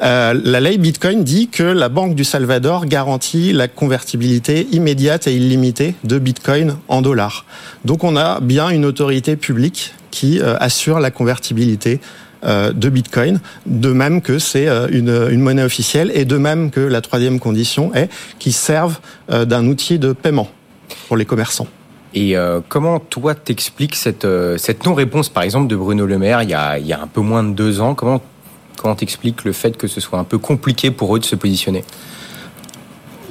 la 0.00 0.60
ley 0.60 0.78
Bitcoin 0.78 1.24
dit 1.24 1.48
que 1.48 1.62
la 1.62 1.88
Banque 1.88 2.14
du 2.14 2.24
Salvador 2.24 2.86
garantit 2.86 3.52
la 3.52 3.68
convertibilité 3.68 4.66
immédiate 4.72 5.26
et 5.26 5.34
illimitée 5.34 5.94
de 6.04 6.18
Bitcoin 6.18 6.76
en 6.88 7.02
dollars. 7.02 7.44
Donc 7.84 8.04
on 8.04 8.16
a 8.16 8.40
bien 8.40 8.68
une 8.70 8.84
autorité 8.84 9.36
publique 9.36 9.94
qui 10.10 10.40
euh, 10.40 10.56
assure 10.58 11.00
la 11.00 11.10
convertibilité 11.10 12.00
euh, 12.44 12.72
de 12.72 12.88
Bitcoin, 12.88 13.40
de 13.66 13.92
même 13.92 14.20
que 14.20 14.38
c'est 14.38 14.68
euh, 14.68 14.86
une, 14.90 15.40
monnaie 15.40 15.64
officielle, 15.64 16.12
et 16.14 16.24
de 16.24 16.36
même 16.36 16.70
que 16.70 16.80
la 16.80 17.00
troisième 17.00 17.40
condition 17.40 17.94
est 17.94 18.08
qu'ils 18.38 18.52
servent 18.52 19.00
d'un 19.28 19.66
outil 19.66 19.98
de 19.98 20.12
paiement 20.12 20.48
pour 21.08 21.16
les 21.16 21.24
commerçants. 21.24 21.68
Et 22.14 22.36
comment 22.68 23.00
toi 23.00 23.34
t'expliques 23.34 23.96
cette, 23.96 24.26
non-réponse, 24.84 25.30
par 25.30 25.44
exemple, 25.44 25.66
de 25.68 25.76
Bruno 25.76 26.04
Le 26.04 26.18
Maire 26.18 26.42
il 26.42 26.50
y 26.50 26.54
a, 26.54 26.78
il 26.78 26.86
y 26.86 26.92
a 26.92 27.00
un 27.00 27.06
peu 27.06 27.22
moins 27.22 27.42
de 27.42 27.54
deux 27.54 27.80
ans? 27.80 27.94
Comment 27.94 28.20
comment 28.76 28.94
t'expliques 28.96 29.44
le 29.44 29.52
fait 29.52 29.76
que 29.76 29.86
ce 29.86 30.00
soit 30.00 30.18
un 30.18 30.24
peu 30.24 30.38
compliqué 30.38 30.90
pour 30.90 31.14
eux 31.16 31.20
de 31.20 31.24
se 31.24 31.36
positionner? 31.36 31.84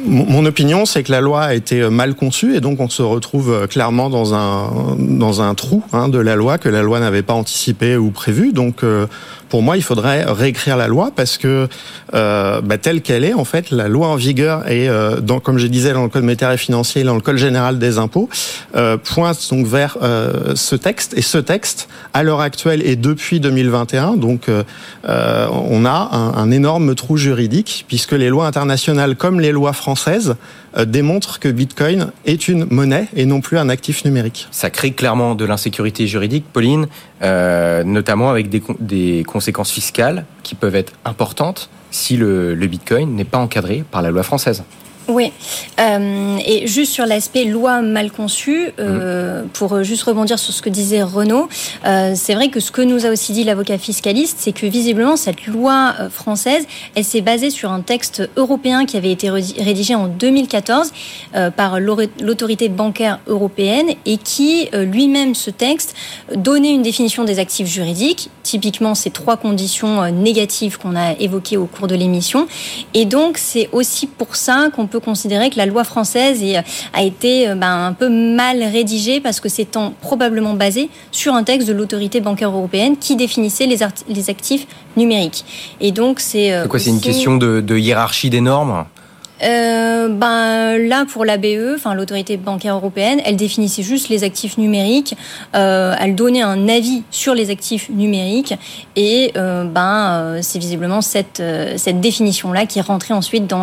Mon 0.06 0.46
opinion, 0.46 0.86
c'est 0.86 1.04
que 1.04 1.12
la 1.12 1.22
loi 1.22 1.44
a 1.44 1.54
été 1.54 1.90
mal 1.90 2.16
conçue 2.16 2.56
et 2.56 2.62
donc 2.62 2.80
on 2.80 2.90
se 2.90 3.02
retrouve 3.02 3.52
euh, 3.52 3.68
clairement 3.68 4.10
dans 4.10 4.34
un 4.34 4.96
dans 4.98 5.42
un 5.42 5.54
trou 5.56 5.84
hein, 5.94 6.10
de 6.10 6.20
la 6.20 6.36
loi 6.36 6.58
que 6.58 6.70
la 6.70 6.82
loi 6.82 7.00
n'avait 7.00 7.22
pas 7.22 7.34
anticipé 7.34 7.98
ou 7.98 8.12
prévu. 8.12 8.54
Donc 8.54 8.84
euh, 8.84 9.08
pour 9.52 9.62
moi, 9.62 9.76
il 9.76 9.84
faudrait 9.84 10.24
réécrire 10.24 10.78
la 10.78 10.88
loi 10.88 11.12
parce 11.14 11.38
que 11.38 11.68
euh, 12.14 12.62
bah, 12.62 12.78
telle 12.78 13.02
qu'elle 13.02 13.26
est, 13.26 13.34
en 13.34 13.44
fait, 13.44 13.70
la 13.70 13.90
loi 13.90 14.08
en 14.08 14.16
vigueur 14.16 14.66
et 14.72 14.88
euh, 14.88 15.20
comme 15.44 15.58
je 15.58 15.68
disais 15.68 15.92
dans 15.92 16.04
le 16.04 16.10
code 16.10 16.24
monétaire 16.24 16.54
et 16.54 16.58
financier, 16.58 17.04
dans 17.04 17.16
le 17.16 17.22
code 17.22 17.36
général 17.36 17.78
des 17.78 17.98
impôts, 17.98 18.30
euh, 18.78 18.96
pointe 18.96 19.46
donc 19.52 19.68
vers 19.68 19.98
euh, 20.02 20.56
ce 20.56 20.78
texte. 20.78 21.18
Et 21.18 21.22
ce 21.22 21.38
texte 21.38 21.90
à 22.14 22.24
l'heure 22.24 22.40
actuelle 22.40 22.82
et 22.86 22.96
depuis 22.96 23.42
2021, 23.42 24.16
donc 24.16 24.50
on 25.04 25.86
a 25.86 26.34
un, 26.38 26.52
énorme 26.52 26.96
trou 26.96 27.18
juridique 27.18 27.84
puisque 27.90 28.14
les 28.14 28.30
lois 28.30 28.48
internationales 28.48 29.18
comme 29.18 29.42
les 29.42 29.52
lois 29.52 29.74
françaises 29.74 30.36
démontrent 30.86 31.40
que 31.40 31.50
Bitcoin 31.50 32.12
est 32.26 32.48
une 32.48 32.66
monnaie 32.66 33.08
et 33.16 33.26
non 33.26 33.42
plus 33.42 33.58
un 33.58 33.70
actif 33.70 34.06
numérique. 34.06 34.48
Ça 34.52 34.70
crée 34.70 34.92
clairement 34.92 35.36
de 35.36 35.46
l'insécurité 35.46 36.08
juridique, 36.08 36.46
Pauline, 36.52 36.88
notamment 37.22 38.30
avec 38.30 38.50
des 38.50 39.24
conséquences 39.28 39.72
fiscales 39.72 40.26
qui 40.44 40.56
peuvent 40.56 40.76
être 40.76 40.94
importantes 41.06 41.70
si 41.92 42.18
le, 42.18 42.56
Bitcoin 42.56 43.16
n'est 43.16 43.26
pas 43.26 43.38
encadré 43.38 43.84
par 43.92 44.02
la 44.02 44.10
loi 44.10 44.24
française. 44.24 44.64
Oui, 45.12 45.34
euh, 45.78 46.38
et 46.46 46.68
juste 46.68 46.94
sur 46.94 47.06
l'aspect 47.06 47.44
loi 47.44 47.82
mal 47.82 48.12
conçue, 48.12 48.72
euh, 48.80 49.44
mmh. 49.44 49.48
pour 49.50 49.84
juste 49.84 50.04
rebondir 50.04 50.40
sur 50.40 50.54
ce 50.54 50.62
que 50.62 50.70
disait 50.70 51.04
Renaud, 51.04 51.50
euh, 51.86 52.14
c'est 52.16 52.34
vrai 52.34 52.48
que 52.48 52.62
ce 52.62 52.72
que 52.72 52.82
nous 52.82 53.06
a 53.06 53.10
aussi 53.10 53.34
dit 53.34 53.44
l'avocat 53.44 53.78
fiscaliste, 53.78 54.38
c'est 54.40 54.54
que 54.54 54.66
visiblement 54.66 55.18
cette 55.18 55.48
loi 55.48 55.94
française, 56.10 56.66
elle 56.96 57.04
s'est 57.04 57.20
basée 57.20 57.50
sur 57.50 57.74
un 57.74 57.82
texte 57.82 58.30
européen 58.38 58.86
qui 58.86 58.96
avait 58.96 59.12
été 59.12 59.30
rédigé 59.30 59.96
en 59.96 60.08
2014 60.08 60.94
par 61.58 61.80
l'autorité 61.80 62.70
bancaire 62.70 63.20
européenne 63.28 63.90
et 64.06 64.18
qui 64.18 64.70
lui-même, 64.74 65.36
ce 65.36 65.50
texte, 65.50 65.94
donnait 66.34 66.74
une 66.74 66.84
définition 66.84 67.26
des 67.26 67.40
actifs 67.40 67.68
juridiques, 67.68 68.30
typiquement 68.44 68.96
ces 68.96 69.10
trois 69.10 69.36
conditions 69.36 70.10
négatives 70.12 70.78
qu'on 70.78 70.96
a 70.96 71.14
évoquées 71.20 71.58
au 71.58 71.66
cours 71.66 71.88
de 71.88 71.96
l'émission. 71.96 72.48
Et 72.94 73.06
donc 73.06 73.38
c'est 73.38 73.68
aussi 73.74 74.08
pour 74.08 74.36
ça 74.36 74.70
qu'on 74.74 74.88
peut 74.88 75.01
considérer 75.02 75.50
que 75.50 75.58
la 75.58 75.66
loi 75.66 75.84
française 75.84 76.44
a 76.94 77.04
été 77.04 77.50
euh, 77.50 77.56
ben, 77.56 77.88
un 77.88 77.94
peu 77.94 78.10
mal 78.10 78.64
rédigée 78.64 79.20
parce 79.20 79.40
que 79.40 79.50
c'est 79.50 79.78
probablement 80.02 80.54
basé 80.54 80.90
sur 81.12 81.34
un 81.34 81.44
texte 81.44 81.68
de 81.68 81.74
l'autorité 81.74 82.22
bancaire 82.22 82.52
européenne 82.52 82.98
qui 82.98 83.16
définissait 83.16 83.66
les, 83.66 83.80
les 84.08 84.30
actifs 84.30 84.68
numériques. 84.98 85.46
Et 85.80 85.92
donc 85.92 86.20
c'est. 86.20 86.54
Euh, 86.54 86.64
c'est 86.64 86.70
quoi 86.70 86.80
C'est 86.80 86.90
une 86.90 87.02
question 87.02 87.38
de, 87.38 87.62
de 87.62 87.78
hiérarchie 87.78 88.30
des 88.30 88.42
normes? 88.42 88.86
Euh, 89.44 90.08
ben 90.10 90.78
là 90.78 91.06
pour 91.06 91.26
la 91.26 91.38
BE, 91.38 91.76
enfin 91.76 91.94
l'autorité 91.94 92.38
bancaire 92.38 92.76
européenne, 92.76 93.22
elle 93.26 93.36
définissait 93.36 93.84
juste 93.84 94.10
les 94.10 94.24
actifs 94.24 94.58
numériques, 94.58 95.16
euh, 95.56 95.96
elle 96.00 96.16
donnait 96.16 96.42
un 96.42 96.70
avis 96.70 97.04
sur 97.12 97.34
les 97.34 97.50
actifs 97.50 97.90
numériques. 97.90 98.54
Et 98.96 99.32
euh, 99.36 99.64
ben 99.64 100.12
euh, 100.12 100.40
c'est 100.42 100.60
visiblement 100.60 101.02
cette 101.02 101.40
euh, 101.40 101.76
cette 101.78 102.02
définition 102.02 102.52
là 102.54 102.66
qui 102.66 102.80
est 102.80 102.84
rentrée 102.84 103.14
ensuite 103.14 103.48
dans 103.48 103.62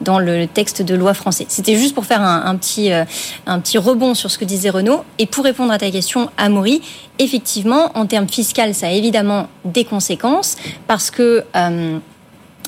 dans 0.00 0.18
le 0.18 0.46
texte 0.46 0.82
de 0.82 0.94
loi 0.94 1.14
français. 1.14 1.46
C'était 1.48 1.76
juste 1.76 1.94
pour 1.94 2.04
faire 2.04 2.22
un, 2.22 2.56
petit 2.56 2.90
un 2.92 3.60
petit 3.60 3.78
rebond 3.78 4.14
sur 4.14 4.30
ce 4.30 4.38
que 4.38 4.44
disait 4.44 4.70
Renaud. 4.70 5.04
Et 5.18 5.26
pour 5.26 5.44
répondre 5.44 5.72
à 5.72 5.78
ta 5.78 5.90
question, 5.90 6.30
Amaury, 6.36 6.82
effectivement 7.18 7.90
en 7.94 8.06
termes 8.06 8.28
fiscal, 8.28 8.74
ça 8.74 8.88
a 8.88 8.90
évidemment 8.90 9.48
des 9.64 9.84
conséquences 9.84 10.56
parce 10.86 11.10
que 11.10 11.44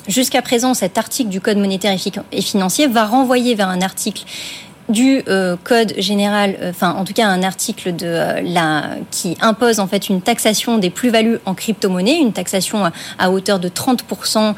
Jusqu'à 0.07 0.41
présent, 0.41 0.73
cet 0.73 0.97
article 0.97 1.29
du 1.29 1.41
Code 1.41 1.57
monétaire 1.57 1.97
et 2.31 2.41
financier 2.41 2.87
va 2.87 3.05
renvoyer 3.05 3.55
vers 3.55 3.69
un 3.69 3.81
article 3.81 4.23
du 4.89 5.23
euh, 5.27 5.55
code 5.63 5.93
général, 5.97 6.57
euh, 6.61 6.69
enfin 6.69 6.91
en 6.91 7.05
tout 7.05 7.13
cas 7.13 7.27
un 7.27 7.41
article 7.41 7.95
de 7.95 8.05
euh, 8.05 8.41
la 8.41 8.83
qui 9.09 9.35
impose 9.41 9.79
en 9.79 9.87
fait 9.87 10.09
une 10.09 10.21
taxation 10.21 10.77
des 10.77 10.89
plus-values 10.89 11.39
en 11.45 11.55
crypto-monnaie, 11.55 12.19
une 12.19 12.33
taxation 12.33 12.83
à, 13.17 13.31
hauteur 13.31 13.59
de 13.59 13.69
30% 13.69 14.53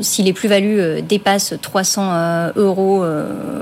si 0.00 0.22
les 0.22 0.32
plus-values 0.32 1.02
dépassent 1.02 1.54
300 1.60 2.52
euros, 2.56 3.04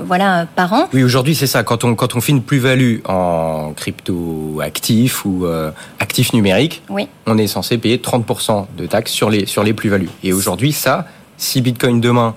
voilà 0.05 0.45
par 0.55 0.73
an. 0.73 0.89
Oui, 0.93 1.03
aujourd'hui 1.03 1.35
c'est 1.35 1.47
ça. 1.47 1.63
Quand 1.63 1.83
on 1.83 1.95
quand 1.95 2.15
on 2.15 2.21
fait 2.21 2.31
une 2.31 2.43
plus-value 2.43 2.99
en 3.05 3.73
crypto 3.75 4.59
actif 4.61 5.25
ou 5.25 5.45
actif 5.99 6.33
numérique, 6.33 6.83
oui. 6.89 7.07
on 7.25 7.37
est 7.37 7.47
censé 7.47 7.77
payer 7.77 7.97
30% 7.97 8.65
de 8.77 8.85
taxes 8.85 9.11
sur 9.11 9.29
les 9.29 9.45
sur 9.45 9.63
les 9.63 9.73
plus-values. 9.73 10.09
Et 10.23 10.33
aujourd'hui 10.33 10.71
ça, 10.71 11.07
si 11.37 11.61
Bitcoin 11.61 11.99
demain 12.01 12.35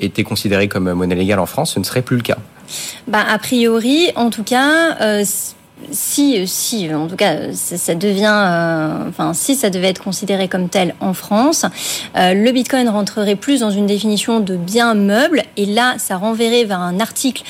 était 0.00 0.24
considéré 0.24 0.68
comme 0.68 0.92
monnaie 0.92 1.16
légale 1.16 1.40
en 1.40 1.46
France, 1.46 1.74
ce 1.74 1.80
ne 1.80 1.84
serait 1.84 2.02
plus 2.02 2.16
le 2.16 2.22
cas. 2.22 2.38
Bah, 3.06 3.24
a 3.28 3.38
priori, 3.38 4.10
en 4.16 4.30
tout 4.30 4.44
cas, 4.44 4.96
euh, 5.00 5.24
si, 5.90 6.46
si, 6.46 6.92
en 6.92 7.06
tout 7.06 7.16
cas, 7.16 7.52
ça, 7.52 7.94
devient, 7.94 8.32
euh, 8.32 9.08
enfin, 9.08 9.32
si 9.34 9.54
ça 9.54 9.70
devait 9.70 9.88
être 9.88 10.02
considéré 10.02 10.48
comme 10.48 10.68
tel 10.68 10.94
en 11.00 11.14
France, 11.14 11.64
euh, 12.16 12.34
le 12.34 12.52
Bitcoin 12.52 12.88
rentrerait 12.88 13.36
plus 13.36 13.60
dans 13.60 13.70
une 13.70 13.86
définition 13.86 14.40
de 14.40 14.56
bien 14.56 14.94
meuble, 14.94 15.42
et 15.56 15.66
là, 15.66 15.94
ça 15.98 16.16
renverrait 16.16 16.64
vers 16.64 16.80
un 16.80 17.00
article 17.00 17.42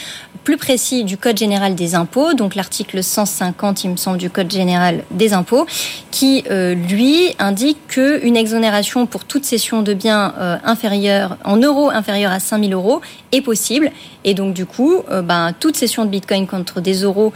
plus 0.44 0.56
précis 0.56 1.04
du 1.04 1.18
Code 1.18 1.37
général 1.37 1.75
des 1.75 1.94
impôts, 1.94 2.32
donc 2.32 2.54
l'article 2.54 3.02
150, 3.02 3.85
il 3.85 3.90
me 3.90 3.97
semble, 3.97 4.18
du 4.18 4.30
Code 4.30 4.50
général 4.50 5.02
des 5.11 5.35
impôts, 5.35 5.66
qui, 6.11 6.44
euh, 6.50 6.75
lui, 6.75 7.35
indique 7.38 7.78
qu'une 7.88 8.37
exonération 8.37 9.06
pour 9.06 9.25
toute 9.25 9.44
cession 9.44 9.82
de 9.82 9.94
biens 9.94 10.32
inférieure, 10.64 11.37
en 11.44 11.56
euros 11.56 11.90
inférieurs 11.90 12.32
à 12.32 12.40
5000 12.40 12.73
euros 12.73 13.00
est 13.32 13.40
possible. 13.40 13.90
Et 14.25 14.35
donc, 14.35 14.54
du 14.54 14.66
coup, 14.66 15.02
ben, 15.25 15.52
toute 15.58 15.76
cession 15.76 16.04
de 16.04 16.11
Bitcoin 16.11 16.47
contre 16.47 16.80
des 16.80 17.02
euros 17.02 17.32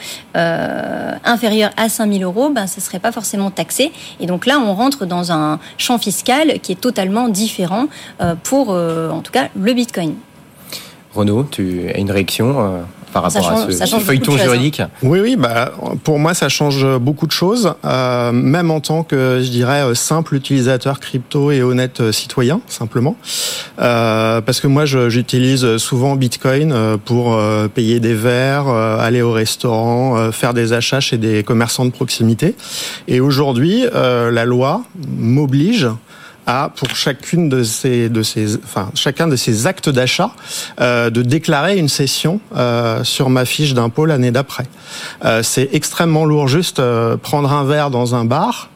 inférieurs 1.24 1.70
à 1.76 1.88
5000 1.88 2.22
euros, 2.24 2.50
ben, 2.50 2.66
ça 2.66 2.76
ne 2.78 2.82
serait 2.82 2.98
pas 2.98 3.12
forcément 3.12 3.50
taxé. 3.50 3.92
Et 4.20 4.26
donc 4.26 4.46
là, 4.46 4.58
on 4.58 4.74
rentre 4.74 5.06
dans 5.06 5.32
un 5.32 5.58
champ 5.78 5.98
fiscal 5.98 6.60
qui 6.60 6.72
est 6.72 6.80
totalement 6.80 7.28
différent 7.28 7.86
pour, 8.42 8.70
en 8.70 9.20
tout 9.20 9.32
cas, 9.32 9.48
le 9.54 9.72
Bitcoin. 9.72 10.14
Renaud, 11.14 11.44
tu 11.44 11.90
as 11.94 11.98
une 11.98 12.10
réaction 12.10 12.84
par 13.12 13.22
rapport 13.22 13.48
à 13.48 13.70
ce, 13.70 13.96
feuilleton 13.98 14.34
hein. 14.34 14.42
juridique 14.42 14.82
Oui, 15.02 15.20
oui, 15.20 15.36
bah, 15.36 15.72
pour 16.04 16.18
moi, 16.18 16.34
ça 16.34 16.48
change 16.48 16.86
beaucoup 16.98 17.26
de 17.26 17.32
choses, 17.32 17.74
euh, 17.84 18.32
même 18.32 18.70
en 18.70 18.80
tant 18.80 19.02
que, 19.02 19.40
je 19.42 19.50
dirais, 19.50 19.82
euh, 19.82 19.94
simple 19.94 20.34
utilisateur 20.34 21.00
crypto 21.00 21.50
et 21.50 21.62
honnête 21.62 22.00
euh, 22.00 22.12
citoyen, 22.12 22.60
simplement. 22.66 23.16
Euh, 23.80 24.40
parce 24.40 24.60
que 24.60 24.66
moi, 24.66 24.84
j'utilise 24.84 25.76
souvent 25.76 26.16
Bitcoin 26.16 26.98
pour 27.04 27.38
payer 27.74 28.00
des 28.00 28.14
verres, 28.14 28.68
aller 28.68 29.22
au 29.22 29.32
restaurant, 29.32 30.30
faire 30.32 30.54
des 30.54 30.72
achats 30.72 31.00
chez 31.00 31.18
des 31.18 31.42
commerçants 31.42 31.84
de 31.84 31.90
proximité. 31.90 32.54
Et 33.08 33.20
aujourd'hui, 33.20 33.84
la 33.92 34.44
loi 34.44 34.82
m'oblige 35.18 35.88
à 36.46 36.70
pour 36.74 36.94
chacune 36.96 37.48
de 37.48 37.62
ces 37.62 38.08
de 38.08 38.22
ces 38.22 38.56
enfin 38.56 38.90
chacun 38.94 39.28
de 39.28 39.36
ces 39.36 39.66
actes 39.66 39.88
d'achat 39.88 40.32
euh, 40.80 41.10
de 41.10 41.22
déclarer 41.22 41.78
une 41.78 41.88
cession 41.88 42.40
euh, 42.56 43.04
sur 43.04 43.30
ma 43.30 43.44
fiche 43.44 43.74
d'impôt 43.74 44.06
l'année 44.06 44.30
d'après. 44.30 44.64
Euh, 45.24 45.42
c'est 45.42 45.68
extrêmement 45.72 46.24
lourd 46.24 46.48
juste 46.48 46.78
euh, 46.80 47.16
prendre 47.16 47.52
un 47.52 47.64
verre 47.64 47.90
dans 47.90 48.14
un 48.14 48.24
bar 48.24 48.70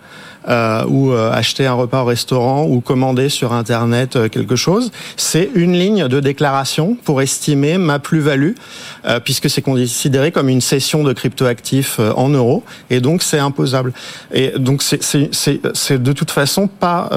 ou 0.88 1.12
euh, 1.12 1.32
acheter 1.32 1.66
un 1.66 1.74
repas 1.74 2.02
au 2.02 2.04
restaurant 2.04 2.66
ou 2.66 2.80
commander 2.80 3.28
sur 3.28 3.52
Internet 3.52 4.16
euh, 4.16 4.28
quelque 4.28 4.56
chose, 4.56 4.92
c'est 5.16 5.50
une 5.54 5.72
ligne 5.72 6.08
de 6.08 6.20
déclaration 6.20 6.96
pour 7.04 7.20
estimer 7.22 7.78
ma 7.78 7.98
plus-value, 7.98 8.52
puisque 9.24 9.48
c'est 9.48 9.62
considéré 9.62 10.32
comme 10.32 10.48
une 10.48 10.60
cession 10.60 11.04
de 11.04 11.12
cryptoactifs 11.12 12.00
en 12.16 12.28
euros, 12.28 12.64
et 12.90 13.00
donc 13.00 13.22
c'est 13.22 13.38
imposable. 13.38 13.92
Et 14.32 14.52
donc 14.58 14.82
c'est 14.82 16.02
de 16.02 16.12
toute 16.12 16.30
façon 16.30 16.66
pas 16.66 17.08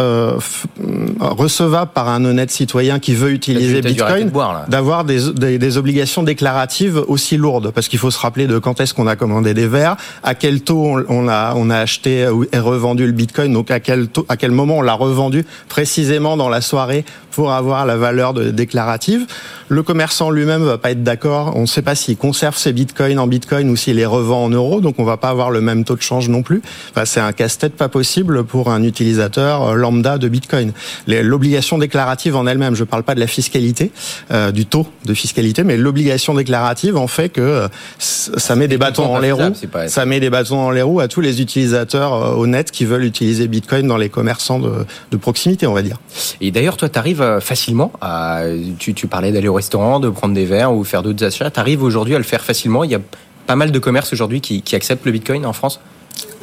recevable 1.19 1.91
par 1.93 2.09
un 2.09 2.23
honnête 2.25 2.51
citoyen 2.51 2.99
qui 2.99 3.15
veut 3.15 3.31
utiliser 3.31 3.81
Bitcoin 3.81 4.31
d'avoir 4.67 5.03
des, 5.03 5.31
des, 5.31 5.57
des, 5.57 5.77
obligations 5.77 6.23
déclaratives 6.23 7.01
aussi 7.07 7.37
lourdes, 7.37 7.71
parce 7.71 7.87
qu'il 7.87 7.99
faut 7.99 8.11
se 8.11 8.19
rappeler 8.19 8.47
de 8.47 8.59
quand 8.59 8.79
est-ce 8.79 8.93
qu'on 8.93 9.07
a 9.07 9.15
commandé 9.15 9.53
des 9.53 9.67
verres, 9.67 9.97
à 10.23 10.35
quel 10.35 10.61
taux 10.61 11.03
on, 11.07 11.27
a, 11.27 11.53
on 11.55 11.69
a 11.69 11.77
acheté 11.77 12.29
et 12.51 12.59
revendu 12.59 13.05
le 13.05 13.13
Bitcoin, 13.19 13.51
donc 13.51 13.69
à 13.69 13.81
quel, 13.81 14.07
à 14.29 14.37
quel 14.37 14.51
moment 14.51 14.77
on 14.77 14.81
l'a 14.81 14.93
revendu 14.93 15.45
précisément 15.67 16.37
dans 16.37 16.47
la 16.47 16.61
soirée 16.61 17.03
pour 17.31 17.51
avoir 17.51 17.85
la 17.85 17.97
valeur 17.97 18.33
de, 18.33 18.49
déclarative. 18.51 19.25
Le 19.67 19.83
commerçant 19.83 20.31
lui-même 20.31 20.63
va 20.63 20.77
pas 20.77 20.91
être 20.91 21.03
d'accord. 21.03 21.53
On 21.55 21.61
ne 21.61 21.65
sait 21.67 21.81
pas 21.81 21.95
s'il 21.95 22.17
conserve 22.17 22.57
ses 22.57 22.73
bitcoins 22.73 23.19
en 23.19 23.27
bitcoin 23.27 23.69
ou 23.69 23.75
s'il 23.75 23.97
les 23.97 24.05
revend 24.05 24.45
en 24.45 24.49
euros, 24.49 24.81
donc 24.81 24.95
on 24.97 25.03
va 25.03 25.17
pas 25.17 25.29
avoir 25.29 25.51
le 25.51 25.61
même 25.61 25.83
taux 25.83 25.95
de 25.95 26.01
change 26.01 26.27
non 26.29 26.41
plus. 26.41 26.61
Enfin, 26.91 27.05
c'est 27.05 27.19
un 27.19 27.31
casse-tête 27.31 27.75
pas 27.75 27.87
possible 27.87 28.43
pour 28.43 28.71
un 28.71 28.83
utilisateur 28.83 29.63
euh, 29.63 29.73
lambda 29.75 30.17
de 30.17 30.27
bitcoin. 30.27 30.71
L'obligation 31.07 31.77
déclarative 31.77 32.35
en 32.35 32.47
elle-même, 32.47 32.75
je 32.75 32.83
parle 32.83 33.03
pas 33.03 33.15
de 33.15 33.19
la 33.19 33.27
fiscalité, 33.27 33.91
euh, 34.31 34.51
du 34.51 34.65
taux 34.65 34.87
de 35.05 35.13
fiscalité, 35.13 35.63
mais 35.63 35.77
l'obligation 35.77 36.33
déclarative 36.33 36.97
en 36.97 37.07
fait 37.07 37.29
que 37.29 37.41
euh, 37.41 37.67
ça 37.99 38.55
met 38.55 38.67
des 38.67 38.77
bâtons 38.77 39.07
dans 39.07 39.19
les 39.19 39.31
roues. 39.31 39.53
Ça 39.87 40.05
met 40.05 40.19
des 40.19 40.29
bâtons 40.29 40.55
dans 40.55 40.71
les 40.71 40.81
roues 40.81 40.99
à 40.99 41.07
tous 41.07 41.21
les 41.21 41.41
utilisateurs 41.41 42.37
honnêtes 42.37 42.71
qui 42.71 42.85
veulent 42.85 43.05
utiliser 43.05 43.47
bitcoin 43.47 43.87
dans 43.87 43.97
les 43.97 44.09
commerçants 44.09 44.59
de, 44.59 44.85
de 45.11 45.17
proximité, 45.17 45.67
on 45.67 45.73
va 45.73 45.81
dire. 45.81 45.97
Et 46.41 46.51
d'ailleurs, 46.51 46.77
toi, 46.77 46.89
tu 46.89 46.97
arrives 46.97 47.18
facilement 47.41 47.91
à, 48.01 48.43
tu, 48.77 48.93
parlais 49.07 49.31
d'aller 49.31 49.47
au 49.47 49.53
restaurant, 49.53 49.99
de 49.99 50.09
prendre 50.09 50.33
des 50.33 50.45
verres 50.45 50.73
ou 50.73 50.83
faire 50.83 51.03
d'autres 51.03 51.25
achats. 51.25 51.49
Tu 51.51 51.59
arrives 51.59 51.83
aujourd'hui 51.83 52.15
à 52.15 52.17
le 52.17 52.23
faire 52.23 52.43
facilement. 52.43 52.83
Il 52.83 52.91
y 52.91 52.95
a 52.95 53.01
pas 53.47 53.55
mal 53.55 53.71
de 53.71 53.79
commerces 53.79 54.13
aujourd'hui 54.13 54.41
qui, 54.41 54.75
acceptent 54.75 55.05
le 55.05 55.11
Bitcoin 55.11 55.45
en 55.45 55.53
France 55.53 55.79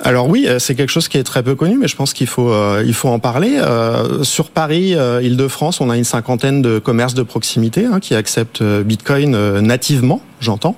alors 0.05 0.29
oui, 0.29 0.47
euh, 0.47 0.59
c'est 0.59 0.75
quelque 0.75 0.91
chose 0.91 1.09
qui 1.09 1.17
est 1.17 1.25
très 1.25 1.43
peu 1.43 1.55
connu, 1.55 1.79
mais 1.79 1.89
je 1.89 1.97
pense 1.97 2.12
qu'il 2.12 2.27
faut 2.27 2.51
euh, 2.51 2.85
il 2.87 2.93
faut 2.93 3.09
en 3.09 3.19
parler. 3.19 3.57
Euh, 3.57 4.23
sur 4.25 4.51
Paris, 4.51 4.91
Île-de-France, 4.93 5.81
on 5.81 5.89
a 5.89 5.97
une 5.97 6.05
cinquantaine 6.05 6.61
de 6.61 6.79
commerces 6.79 7.15
de 7.15 7.23
proximité 7.23 7.87
hein, 7.87 7.99
qui 7.99 8.15
acceptent 8.15 8.62
Bitcoin 8.62 9.61
nativement 9.61 10.21
j'entends. 10.40 10.77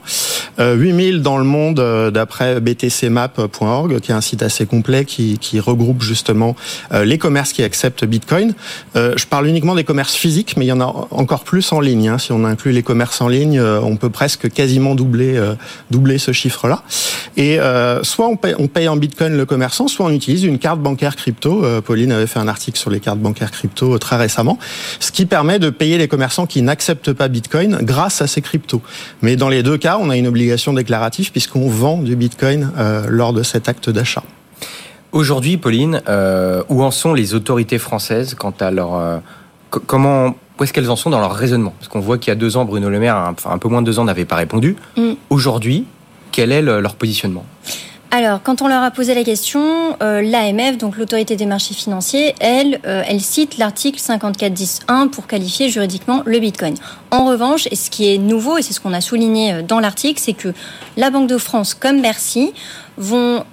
8000 0.59 1.23
dans 1.23 1.39
le 1.39 1.45
monde 1.45 2.11
d'après 2.13 2.61
btcmap.org, 2.61 4.01
qui 4.01 4.11
est 4.11 4.15
un 4.15 4.21
site 4.21 4.43
assez 4.43 4.67
complet 4.67 5.05
qui, 5.05 5.39
qui 5.39 5.61
regroupe 5.61 6.03
justement 6.03 6.57
les 6.93 7.17
commerces 7.17 7.53
qui 7.53 7.63
acceptent 7.63 8.05
Bitcoin. 8.05 8.55
je 8.95 9.27
parle 9.27 9.47
uniquement 9.47 9.77
des 9.77 9.85
commerces 9.85 10.17
physiques, 10.17 10.57
mais 10.57 10.65
il 10.65 10.69
y 10.69 10.73
en 10.73 10.81
a 10.81 11.09
encore 11.11 11.45
plus 11.45 11.71
en 11.73 11.81
ligne. 11.81 12.09
Hein. 12.09 12.19
Si 12.19 12.33
on 12.33 12.45
inclut 12.45 12.73
les 12.73 12.83
commerces 12.83 13.21
en 13.21 13.29
ligne, 13.29 13.61
on 13.61 13.97
peut 13.97 14.11
presque 14.11 14.51
quasiment 14.51 14.97
doubler, 14.97 15.41
doubler 15.91 16.19
ce 16.19 16.33
chiffre-là. 16.33 16.83
Et 17.37 17.59
soit 18.03 18.27
on 18.27 18.37
paye, 18.37 18.55
on 18.59 18.67
paye 18.67 18.89
en 18.89 18.97
Bitcoin 18.97 19.37
le 19.37 19.47
commerçant, 19.47 19.87
soit 19.87 20.07
on 20.07 20.11
utilise 20.11 20.43
une 20.43 20.59
carte 20.59 20.81
bancaire 20.81 21.15
crypto. 21.15 21.65
Pauline 21.83 22.11
avait 22.11 22.27
fait 22.27 22.41
un 22.41 22.49
article 22.49 22.79
sur 22.79 22.91
les 22.91 23.01
cartes 23.01 23.21
bancaires 23.21 23.53
crypto 23.53 23.97
très 23.99 24.17
récemment, 24.17 24.59
ce 24.99 25.13
qui 25.13 25.27
permet 25.27 25.59
de 25.59 25.71
payer 25.71 25.99
les 25.99 26.09
commerçants 26.09 26.47
qui 26.47 26.63
n'acceptent 26.63 27.13
pas 27.13 27.29
Bitcoin 27.29 27.79
grâce 27.83 28.23
à 28.23 28.27
ces 28.27 28.41
cryptos. 28.41 28.83
Mais 29.23 29.37
les 29.49 29.63
deux 29.63 29.79
cas, 29.79 29.99
on 30.01 30.11
a 30.11 30.17
une 30.17 30.27
obligation 30.27 30.73
déclarative 30.73 31.31
puisqu'on 31.33 31.69
vend 31.69 31.99
du 31.99 32.17
Bitcoin 32.17 32.73
euh, 32.77 33.07
lors 33.09 33.33
de 33.33 33.43
cet 33.43 33.69
acte 33.69 33.91
d'achat. 33.91 34.23
Aujourd'hui, 35.13 35.57
Pauline, 35.57 36.03
euh, 36.09 36.63
où 36.69 36.83
en 36.83 36.91
sont 36.91 37.15
les 37.15 37.35
autorités 37.35 37.79
françaises 37.79 38.35
quant 38.35 38.55
à 38.61 38.71
leur 38.71 38.95
euh, 38.95 39.19
comment 39.71 40.35
où 40.59 40.65
est-ce 40.65 40.73
qu'elles 40.73 40.91
en 40.91 40.97
sont 40.97 41.11
dans 41.11 41.21
leur 41.21 41.35
raisonnement? 41.35 41.73
Parce 41.79 41.89
qu'on 41.89 42.01
voit 42.01 42.19
qu'il 42.19 42.31
y 42.31 42.33
a 42.33 42.35
deux 42.35 42.57
ans, 42.57 42.65
Bruno 42.65 42.91
Le 42.91 42.99
Maire, 42.99 43.17
enfin 43.31 43.51
un 43.51 43.59
peu 43.59 43.69
moins 43.69 43.81
de 43.81 43.87
deux 43.87 43.99
ans, 44.01 44.05
n'avait 44.05 44.25
pas 44.25 44.37
répondu. 44.37 44.77
Mm. 44.97 45.13
Aujourd'hui, 45.31 45.85
quel 46.33 46.51
est 46.51 46.63
leur 46.63 46.97
positionnement? 46.97 47.45
Alors, 48.11 48.43
quand 48.43 48.63
on 48.63 48.69
leur 48.69 48.83
a 48.83 48.91
posé 48.91 49.15
la 49.15 49.23
question, 49.23 49.97
euh, 50.03 50.23
l'AMF, 50.23 50.79
donc 50.79 50.97
l'autorité 50.97 51.37
des 51.37 51.45
marchés 51.45 51.75
financiers, 51.75 52.35
elle, 52.41 52.81
euh, 52.87 53.03
elle 53.07 53.21
cite 53.21 53.59
l'article 53.59 54.01
54.10.1 54.01 55.11
pour 55.11 55.27
qualifier 55.27 55.69
juridiquement 55.69 56.23
le 56.25 56.39
Bitcoin. 56.39 56.75
En 57.11 57.27
revanche, 57.27 57.69
et 57.71 57.77
ce 57.77 57.91
qui 57.91 58.13
est 58.13 58.17
nouveau, 58.17 58.57
et 58.57 58.63
c'est 58.63 58.73
ce 58.73 58.81
qu'on 58.81 58.95
a 58.95 59.03
souligné 59.03 59.53
euh, 59.53 59.63
dans 59.63 59.79
l'article, 59.79 60.19
c'est 60.25 60.33
que 60.33 60.55
la 60.97 61.11
Banque 61.11 61.29
de 61.29 61.37
France, 61.37 61.75
comme 61.75 62.01
Bercy, 62.01 62.55
vont 62.97 63.45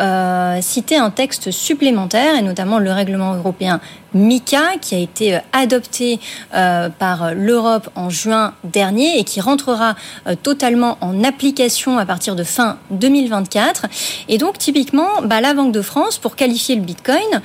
citer 0.62 0.98
un 0.98 1.12
texte 1.12 1.52
supplémentaire, 1.52 2.36
et 2.36 2.42
notamment 2.42 2.80
le 2.80 2.92
règlement 2.92 3.36
européen 3.36 3.80
MICA, 4.16 4.78
qui 4.82 4.96
a 4.96 4.98
été 4.98 5.36
euh, 5.36 5.40
adopté 5.54 6.20
euh, 6.56 6.90
par 6.90 7.36
l'Europe 7.36 7.90
en 7.96 8.10
juin 8.10 8.54
dernier 8.64 9.20
et 9.20 9.24
qui 9.24 9.42
rentrera 9.42 9.96
totalement 10.42 10.98
en 11.02 11.24
application 11.24 11.98
à 11.98 12.06
partir 12.06 12.36
de 12.36 12.44
fin 12.44 12.78
2024. 12.92 13.86
Et 14.30 14.38
donc, 14.38 14.58
typiquement, 14.58 15.22
bah, 15.24 15.42
la 15.42 15.54
Banque 15.54 15.72
de 15.72 15.82
France, 15.82 16.18
pour 16.18 16.36
qualifier 16.36 16.76
le 16.76 16.82
Bitcoin 16.82 17.42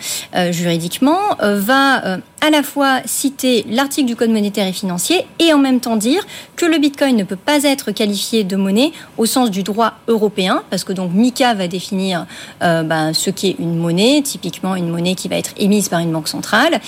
juridiquement, 0.51 1.21
va 1.41 2.19
à 2.41 2.51
la 2.51 2.63
fois 2.63 3.01
citer 3.05 3.65
l'article 3.69 4.07
du 4.07 4.17
Code 4.17 4.31
monétaire 4.31 4.67
et 4.67 4.73
financier 4.73 5.27
et 5.39 5.53
en 5.53 5.59
même 5.59 5.81
temps 5.81 5.97
dire 5.97 6.27
que 6.57 6.65
le 6.65 6.79
Bitcoin 6.79 7.17
ne 7.17 7.25
peut 7.25 7.37
pas 7.37 7.65
être 7.65 7.93
qualifié 7.93 8.45
de 8.45 8.57
monnaie 8.57 8.93
au 9.19 9.27
sens 9.27 9.51
du 9.51 9.63
droit 9.63 9.95
européen, 10.09 10.63
parce 10.71 10.85
que 10.85 10.93
donc 10.93 11.13
MICA 11.13 11.55
va 11.55 11.69
définir 11.69 12.27
euh, 12.63 12.83
ben, 12.83 13.13
ce 13.13 13.31
qu'est 13.31 13.57
une 13.59 13.77
monnaie, 13.77 14.23
typiquement 14.23 14.75
une 14.75 14.89
monnaie 14.89 15.15
qui 15.15 15.29
va 15.29 15.37
être 15.37 15.53
émise 15.59 15.89
par 15.89 16.01
une 16.01 16.13
banque 16.13 16.29
centrale. 16.29 16.81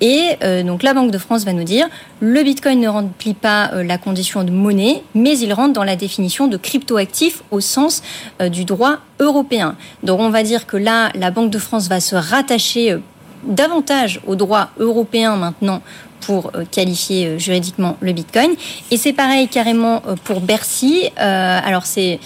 Et 0.00 0.36
euh, 0.44 0.62
donc 0.62 0.82
la 0.82 0.94
Banque 0.94 1.10
de 1.10 1.18
France 1.18 1.44
va 1.44 1.52
nous 1.52 1.64
dire 1.64 1.88
le 2.20 2.42
Bitcoin 2.42 2.78
ne 2.80 2.88
remplit 2.88 3.34
pas 3.34 3.70
euh, 3.72 3.82
la 3.82 3.98
condition 3.98 4.44
de 4.44 4.50
monnaie, 4.50 5.02
mais 5.14 5.38
il 5.38 5.52
rentre 5.52 5.72
dans 5.72 5.84
la 5.84 5.96
définition 5.96 6.46
de 6.46 6.56
cryptoactif 6.56 7.42
au 7.50 7.60
sens 7.60 8.02
du 8.50 8.64
droit 8.64 8.98
européen. 9.20 9.76
Donc 10.02 10.20
on 10.20 10.30
va 10.30 10.42
dire 10.42 10.66
que 10.66 10.76
là, 10.76 11.10
la 11.14 11.30
Banque 11.30 11.50
de 11.50 11.58
France 11.58 11.88
va 11.88 12.00
se 12.00 12.14
rattacher 12.14 12.98
davantage 13.44 14.20
au 14.26 14.34
droit 14.34 14.70
européen 14.78 15.36
maintenant 15.36 15.82
pour 16.20 16.50
euh, 16.54 16.64
qualifier 16.70 17.26
euh, 17.26 17.38
juridiquement 17.38 17.96
le 18.00 18.12
Bitcoin. 18.12 18.50
Et 18.90 18.96
c'est 18.96 19.12
pareil 19.12 19.48
carrément 19.48 20.02
euh, 20.06 20.14
pour 20.24 20.40
Bercy. 20.40 21.10
alors 21.16 21.86
c'est 21.86 22.20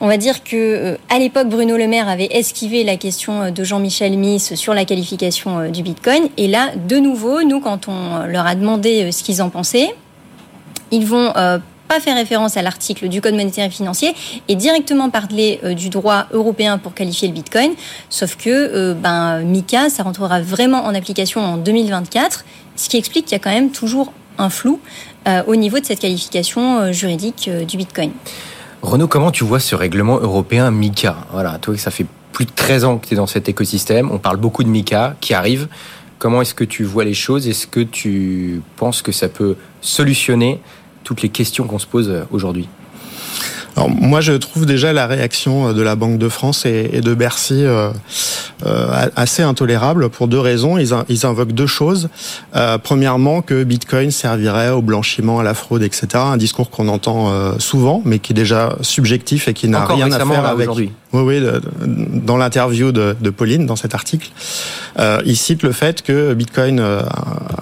on 0.00 0.08
va 0.08 0.16
dire 0.16 0.42
que 0.42 0.98
à 1.08 1.18
l'époque 1.20 1.48
Bruno 1.48 1.76
Le 1.76 1.86
Maire 1.86 2.08
avait 2.08 2.28
esquivé 2.32 2.82
la 2.82 2.96
question 2.96 3.52
de 3.52 3.64
Jean-Michel 3.64 4.18
Miss 4.18 4.56
sur 4.56 4.74
la 4.74 4.84
qualification 4.84 5.70
du 5.70 5.84
Bitcoin 5.84 6.28
et 6.36 6.48
là 6.48 6.70
de 6.74 6.96
nouveau 6.96 7.44
nous 7.44 7.60
quand 7.60 7.86
on 7.86 8.26
leur 8.26 8.44
a 8.44 8.56
demandé 8.56 9.12
ce 9.12 9.22
qu'ils 9.22 9.42
en 9.42 9.48
pensaient 9.48 9.94
ils 10.90 11.06
vont 11.06 11.32
fait 12.00 12.12
référence 12.12 12.56
à 12.56 12.62
l'article 12.62 13.08
du 13.08 13.20
Code 13.20 13.34
monétaire 13.34 13.66
et 13.66 13.70
financier 13.70 14.14
et 14.48 14.54
directement 14.54 15.10
parler 15.10 15.60
euh, 15.64 15.74
du 15.74 15.88
droit 15.88 16.26
européen 16.32 16.78
pour 16.78 16.94
qualifier 16.94 17.28
le 17.28 17.34
Bitcoin. 17.34 17.72
Sauf 18.08 18.36
que 18.36 18.50
euh, 18.50 18.94
ben, 18.94 19.40
MICA, 19.40 19.88
ça 19.90 20.02
rentrera 20.02 20.40
vraiment 20.40 20.84
en 20.84 20.94
application 20.94 21.40
en 21.40 21.56
2024, 21.56 22.44
ce 22.76 22.88
qui 22.88 22.96
explique 22.96 23.26
qu'il 23.26 23.32
y 23.32 23.40
a 23.40 23.44
quand 23.44 23.54
même 23.54 23.70
toujours 23.70 24.12
un 24.38 24.50
flou 24.50 24.80
euh, 25.28 25.42
au 25.46 25.56
niveau 25.56 25.78
de 25.78 25.84
cette 25.84 26.00
qualification 26.00 26.92
juridique 26.92 27.48
du 27.68 27.76
Bitcoin. 27.76 28.12
Renaud, 28.82 29.06
comment 29.06 29.30
tu 29.30 29.44
vois 29.44 29.60
ce 29.60 29.76
règlement 29.76 30.18
européen 30.18 30.70
MICA 30.70 31.16
Voilà, 31.32 31.58
toi, 31.58 31.76
ça 31.76 31.90
fait 31.90 32.06
plus 32.32 32.46
de 32.46 32.50
13 32.50 32.84
ans 32.84 32.98
que 32.98 33.06
tu 33.06 33.14
es 33.14 33.16
dans 33.16 33.26
cet 33.26 33.48
écosystème. 33.48 34.10
On 34.10 34.18
parle 34.18 34.38
beaucoup 34.38 34.64
de 34.64 34.68
MICA 34.68 35.14
qui 35.20 35.34
arrive. 35.34 35.68
Comment 36.18 36.42
est-ce 36.42 36.54
que 36.54 36.64
tu 36.64 36.84
vois 36.84 37.04
les 37.04 37.14
choses? 37.14 37.46
Est-ce 37.46 37.66
que 37.66 37.80
tu 37.80 38.62
penses 38.76 39.02
que 39.02 39.12
ça 39.12 39.28
peut 39.28 39.56
solutionner 39.80 40.60
toutes 41.12 41.20
les 41.20 41.28
questions 41.28 41.64
qu'on 41.64 41.78
se 41.78 41.86
pose 41.86 42.08
euh, 42.08 42.22
aujourd'hui 42.30 42.68
alors 43.74 43.88
moi, 43.88 44.20
je 44.20 44.34
trouve 44.34 44.66
déjà 44.66 44.92
la 44.92 45.06
réaction 45.06 45.68
euh, 45.68 45.72
de 45.72 45.80
la 45.80 45.96
Banque 45.96 46.18
de 46.18 46.28
France 46.28 46.66
et, 46.66 47.00
de 47.00 47.14
Bercy 47.14 47.64
euh, 47.64 47.90
assez 49.16 49.42
intolérable 49.42 50.10
pour 50.10 50.28
deux 50.28 50.38
raisons. 50.38 50.76
Ils, 50.76 51.24
invoquent 51.24 51.52
deux 51.52 51.66
choses. 51.66 52.10
premièrement, 52.82 53.40
que 53.40 53.64
Bitcoin 53.64 54.10
servirait 54.10 54.68
au 54.68 54.82
blanchiment, 54.82 55.40
à 55.40 55.42
la 55.42 55.54
fraude, 55.54 55.82
etc. 55.82 56.06
Un 56.16 56.36
discours 56.36 56.68
qu'on 56.68 56.88
entend 56.88 57.32
souvent, 57.58 58.02
mais 58.04 58.18
qui 58.18 58.34
est 58.34 58.36
déjà 58.36 58.76
subjectif 58.82 59.48
et 59.48 59.54
qui 59.54 59.68
n'a 59.68 59.86
rien 59.86 60.12
à 60.12 60.18
faire 60.18 60.44
avec. 60.44 60.68
Aujourd'hui. 60.68 60.92
Oui, 61.12 61.22
oui, 61.22 61.42
dans 62.24 62.38
l'interview 62.38 62.90
de, 62.90 63.30
Pauline, 63.30 63.66
dans 63.66 63.76
cet 63.76 63.94
article, 63.94 64.30
euh, 64.98 65.20
il 65.26 65.36
cite 65.36 65.62
le 65.62 65.72
fait 65.72 66.02
que 66.02 66.32
Bitcoin 66.32 66.80
euh, 66.80 67.02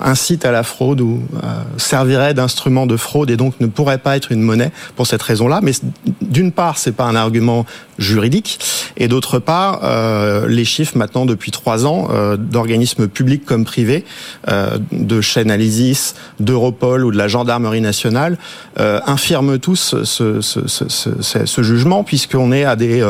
incite 0.00 0.44
à 0.44 0.52
la 0.52 0.62
fraude 0.62 1.00
ou 1.00 1.22
euh, 1.34 1.46
servirait 1.76 2.32
d'instrument 2.32 2.86
de 2.86 2.96
fraude 2.96 3.30
et 3.30 3.36
donc 3.36 3.54
ne 3.60 3.66
pourrait 3.66 3.98
pas 3.98 4.16
être 4.16 4.30
une 4.30 4.42
monnaie 4.42 4.70
pour 4.94 5.06
cette 5.06 5.22
raison-là. 5.22 5.60
Mais 5.62 5.72
d'une 6.20 6.52
part, 6.52 6.78
c'est 6.78 6.92
pas 6.92 7.04
un 7.04 7.16
argument 7.16 7.66
juridique, 8.00 8.58
et 8.96 9.06
d'autre 9.06 9.38
part, 9.38 9.80
euh, 9.84 10.48
les 10.48 10.64
chiffres 10.64 10.96
maintenant 10.96 11.26
depuis 11.26 11.50
trois 11.50 11.86
ans 11.86 12.08
euh, 12.10 12.36
d'organismes 12.36 13.06
publics 13.06 13.44
comme 13.44 13.64
privés, 13.64 14.04
euh, 14.48 14.78
de 14.90 15.20
Chainalysis, 15.20 16.14
d'Europol 16.40 17.04
ou 17.04 17.12
de 17.12 17.18
la 17.18 17.28
gendarmerie 17.28 17.82
nationale, 17.82 18.38
infirment 18.76 19.58
tous 19.58 19.94
ce, 20.04 20.40
ce, 20.40 20.66
ce, 20.66 21.44
ce 21.44 21.62
jugement 21.62 22.02
puisqu'on 22.02 22.50
est 22.50 22.64
à 22.64 22.76
des, 22.76 23.04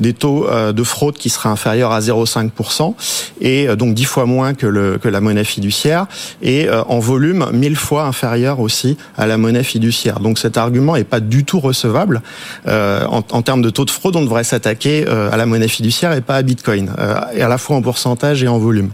des 0.00 0.12
taux 0.12 0.46
de 0.48 0.82
fraude 0.82 1.16
qui 1.16 1.28
seraient 1.28 1.48
inférieurs 1.48 1.92
à 1.92 2.00
0,5% 2.00 2.94
et 3.40 3.68
donc 3.76 3.94
dix 3.94 4.04
fois 4.04 4.26
moins 4.26 4.54
que, 4.54 4.66
le, 4.66 4.98
que 4.98 5.08
la 5.08 5.20
monnaie 5.20 5.44
fiduciaire 5.44 6.06
et 6.42 6.68
en 6.70 6.98
volume 6.98 7.46
mille 7.52 7.76
fois 7.76 8.04
inférieur 8.04 8.60
aussi 8.60 8.96
à 9.16 9.26
la 9.26 9.38
monnaie 9.38 9.62
fiduciaire. 9.62 10.20
Donc 10.20 10.38
cet 10.38 10.56
argument 10.56 10.96
est 10.96 11.04
pas 11.04 11.20
du 11.20 11.44
tout 11.44 11.60
recevable 11.60 12.22
en, 12.66 13.22
en 13.30 13.42
termes 13.42 13.62
de 13.62 13.70
taux 13.70 13.84
de 13.84 13.90
fraude. 13.90 14.16
On 14.16 14.22
devrait 14.22 14.44
s'attaquer 14.44 15.06
euh, 15.08 15.30
à 15.30 15.36
la 15.36 15.46
monnaie 15.46 15.68
fiduciaire 15.68 16.12
et 16.12 16.20
pas 16.20 16.36
à 16.36 16.42
Bitcoin, 16.42 16.90
euh, 16.98 17.14
et 17.34 17.42
à 17.42 17.48
la 17.48 17.58
fois 17.58 17.76
en 17.76 17.82
pourcentage 17.82 18.42
et 18.42 18.48
en 18.48 18.58
volume. 18.58 18.90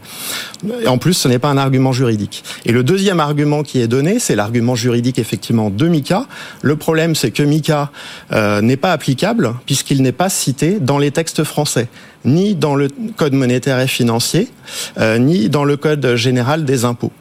Et 0.83 0.89
en 0.89 0.99
plus, 0.99 1.15
ce 1.15 1.29
n'est 1.29 1.39
pas 1.39 1.49
un 1.49 1.57
argument 1.57 1.93
juridique. 1.93 2.45
Et 2.65 2.73
le 2.73 2.83
deuxième 2.83 3.21
argument 3.21 3.63
qui 3.63 3.81
est 3.81 3.89
donné, 3.89 4.19
c'est 4.19 4.35
l'argument 4.35 4.75
juridique 4.75 5.19
effectivement 5.19 5.71
de 5.71 5.89
MICA. 5.89 6.27
Le 6.63 6.77
problème, 6.77 7.15
c'est 7.15 7.31
que 7.31 7.43
MICA 7.43 7.91
euh, 8.33 8.61
n'est 8.61 8.77
pas 8.77 8.93
applicable 8.93 9.55
puisqu'il 9.67 10.03
n'est 10.03 10.13
pas 10.13 10.29
cité 10.29 10.74
dans 10.81 10.99
les 10.99 11.11
textes 11.11 11.45
français 11.45 11.89
ni 12.25 12.55
dans 12.55 12.75
le 12.75 12.89
code 13.17 13.35
monétaire 13.35 13.79
et 13.81 13.87
financier, 13.87 14.49
ni 15.19 15.51
dans 15.51 15.65
le 15.65 15.77
code 15.77 16.15
général 16.17 16.65
des 16.65 16.87
impôts. 16.87 17.13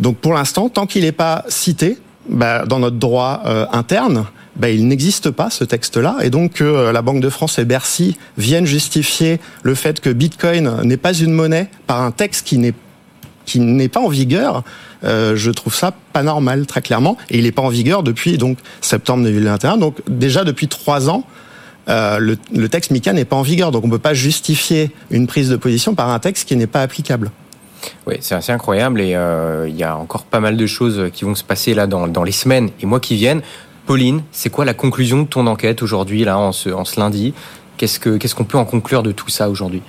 Donc 0.00 0.18
pour 0.18 0.34
l'instant, 0.34 0.68
tant 0.68 0.86
qu'il 0.86 1.04
n'est 1.04 1.12
pas 1.12 1.46
cité 1.48 1.96
bah, 2.28 2.66
dans 2.66 2.78
notre 2.78 2.96
droit 2.96 3.42
interne, 3.72 4.26
ben, 4.56 4.68
il 4.68 4.88
n'existe 4.88 5.30
pas 5.30 5.48
ce 5.48 5.64
texte-là, 5.64 6.18
et 6.22 6.28
donc 6.28 6.60
euh, 6.60 6.92
la 6.92 7.02
Banque 7.02 7.20
de 7.20 7.30
France 7.30 7.58
et 7.58 7.64
Bercy 7.64 8.18
viennent 8.36 8.66
justifier 8.66 9.40
le 9.62 9.74
fait 9.74 10.00
que 10.00 10.10
Bitcoin 10.10 10.82
n'est 10.82 10.96
pas 10.98 11.14
une 11.14 11.32
monnaie 11.32 11.68
par 11.86 12.02
un 12.02 12.10
texte 12.10 12.46
qui 12.46 12.58
n'est 12.58 12.74
qui 13.46 13.58
n'est 13.58 13.88
pas 13.88 14.00
en 14.00 14.08
vigueur, 14.08 14.62
euh, 15.02 15.34
je 15.34 15.50
trouve 15.50 15.74
ça 15.74 15.92
pas 16.12 16.22
normal 16.22 16.66
très 16.66 16.82
clairement, 16.82 17.16
et 17.30 17.38
il 17.38 17.44
n'est 17.44 17.52
pas 17.52 17.62
en 17.62 17.68
vigueur 17.68 18.02
depuis 18.02 18.38
donc 18.38 18.58
septembre 18.80 19.24
2021, 19.24 19.78
donc 19.78 19.96
déjà 20.08 20.44
depuis 20.44 20.68
trois 20.68 21.08
ans. 21.08 21.24
Euh, 21.90 22.18
le, 22.18 22.38
le, 22.54 22.68
texte 22.68 22.90
MICA 22.90 23.12
n'est 23.12 23.24
pas 23.24 23.36
en 23.36 23.42
vigueur, 23.42 23.72
donc 23.72 23.84
on 23.84 23.88
ne 23.88 23.92
peut 23.92 23.98
pas 23.98 24.14
justifier 24.14 24.90
une 25.10 25.26
prise 25.26 25.50
de 25.50 25.56
position 25.56 25.94
par 25.94 26.10
un 26.10 26.18
texte 26.18 26.48
qui 26.48 26.56
n'est 26.56 26.66
pas 26.66 26.82
applicable. 26.82 27.30
Oui, 28.06 28.16
c'est 28.20 28.34
assez 28.34 28.52
incroyable 28.52 29.00
et 29.00 29.16
il 29.66 29.76
y 29.76 29.82
a 29.82 29.96
encore 29.96 30.24
pas 30.24 30.38
mal 30.38 30.56
de 30.56 30.66
choses 30.66 31.10
qui 31.12 31.24
vont 31.24 31.34
se 31.34 31.42
passer 31.42 31.74
là 31.74 31.86
dans, 31.86 32.06
dans 32.08 32.22
les 32.22 32.32
semaines 32.32 32.70
et 32.80 32.86
mois 32.86 33.00
qui 33.00 33.16
viennent. 33.16 33.42
Pauline, 33.90 34.22
c'est 34.30 34.50
quoi 34.50 34.64
la 34.64 34.72
conclusion 34.72 35.22
de 35.22 35.26
ton 35.26 35.48
enquête 35.48 35.82
aujourd'hui, 35.82 36.22
là, 36.22 36.38
en 36.38 36.52
ce, 36.52 36.70
lundi? 36.96 37.34
Qu'est-ce 37.76 38.34
qu'on 38.36 38.44
peut 38.44 38.56
en 38.56 38.64
conclure 38.64 39.02
de 39.02 39.10
tout 39.10 39.30
ça 39.30 39.50
aujourd'hui? 39.50 39.82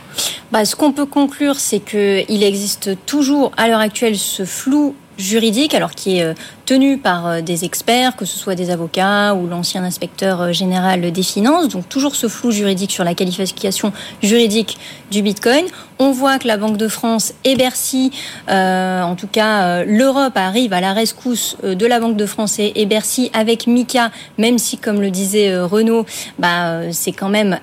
Bah, 0.51 0.65
Ce 0.65 0.75
qu'on 0.75 0.91
peut 0.91 1.05
conclure, 1.05 1.59
c'est 1.59 1.79
qu'il 1.79 2.41
existe 2.41 2.97
toujours 3.05 3.51
à 3.57 3.67
l'heure 3.67 3.79
actuelle 3.79 4.17
ce 4.17 4.43
flou 4.43 4.95
juridique, 5.21 5.73
alors 5.73 5.91
qui 5.91 6.17
est 6.17 6.23
euh, 6.23 6.33
tenue 6.65 6.97
par 6.97 7.41
des 7.41 7.65
experts, 7.65 8.15
que 8.15 8.25
ce 8.25 8.37
soit 8.37 8.55
des 8.55 8.69
avocats 8.69 9.33
ou 9.33 9.47
l'ancien 9.47 9.83
inspecteur 9.83 10.53
général 10.53 11.11
des 11.11 11.23
finances. 11.23 11.67
Donc 11.67 11.89
toujours 11.89 12.15
ce 12.15 12.27
flou 12.27 12.51
juridique 12.51 12.91
sur 12.91 13.03
la 13.03 13.13
qualification 13.13 13.91
juridique 14.23 14.77
du 15.11 15.21
Bitcoin. 15.21 15.65
On 15.99 16.11
voit 16.11 16.39
que 16.39 16.47
la 16.47 16.57
Banque 16.57 16.77
de 16.77 16.87
France 16.87 17.33
et 17.43 17.55
Bercy, 17.55 18.11
en 18.47 19.15
tout 19.15 19.27
cas 19.27 19.83
l'Europe 19.83 20.35
arrive 20.35 20.73
à 20.73 20.81
la 20.81 20.93
rescousse 20.93 21.57
de 21.61 21.85
la 21.85 21.99
Banque 21.99 22.15
de 22.15 22.25
France 22.25 22.57
et 22.57 22.85
Bercy 22.85 23.29
avec 23.33 23.67
Mika, 23.67 24.09
même 24.37 24.57
si, 24.57 24.77
comme 24.77 25.01
le 25.01 25.11
disait 25.11 25.59
Renault, 25.59 26.05
bah, 26.39 26.91
c'est 26.91 27.11
quand 27.11 27.29
même, 27.29 27.59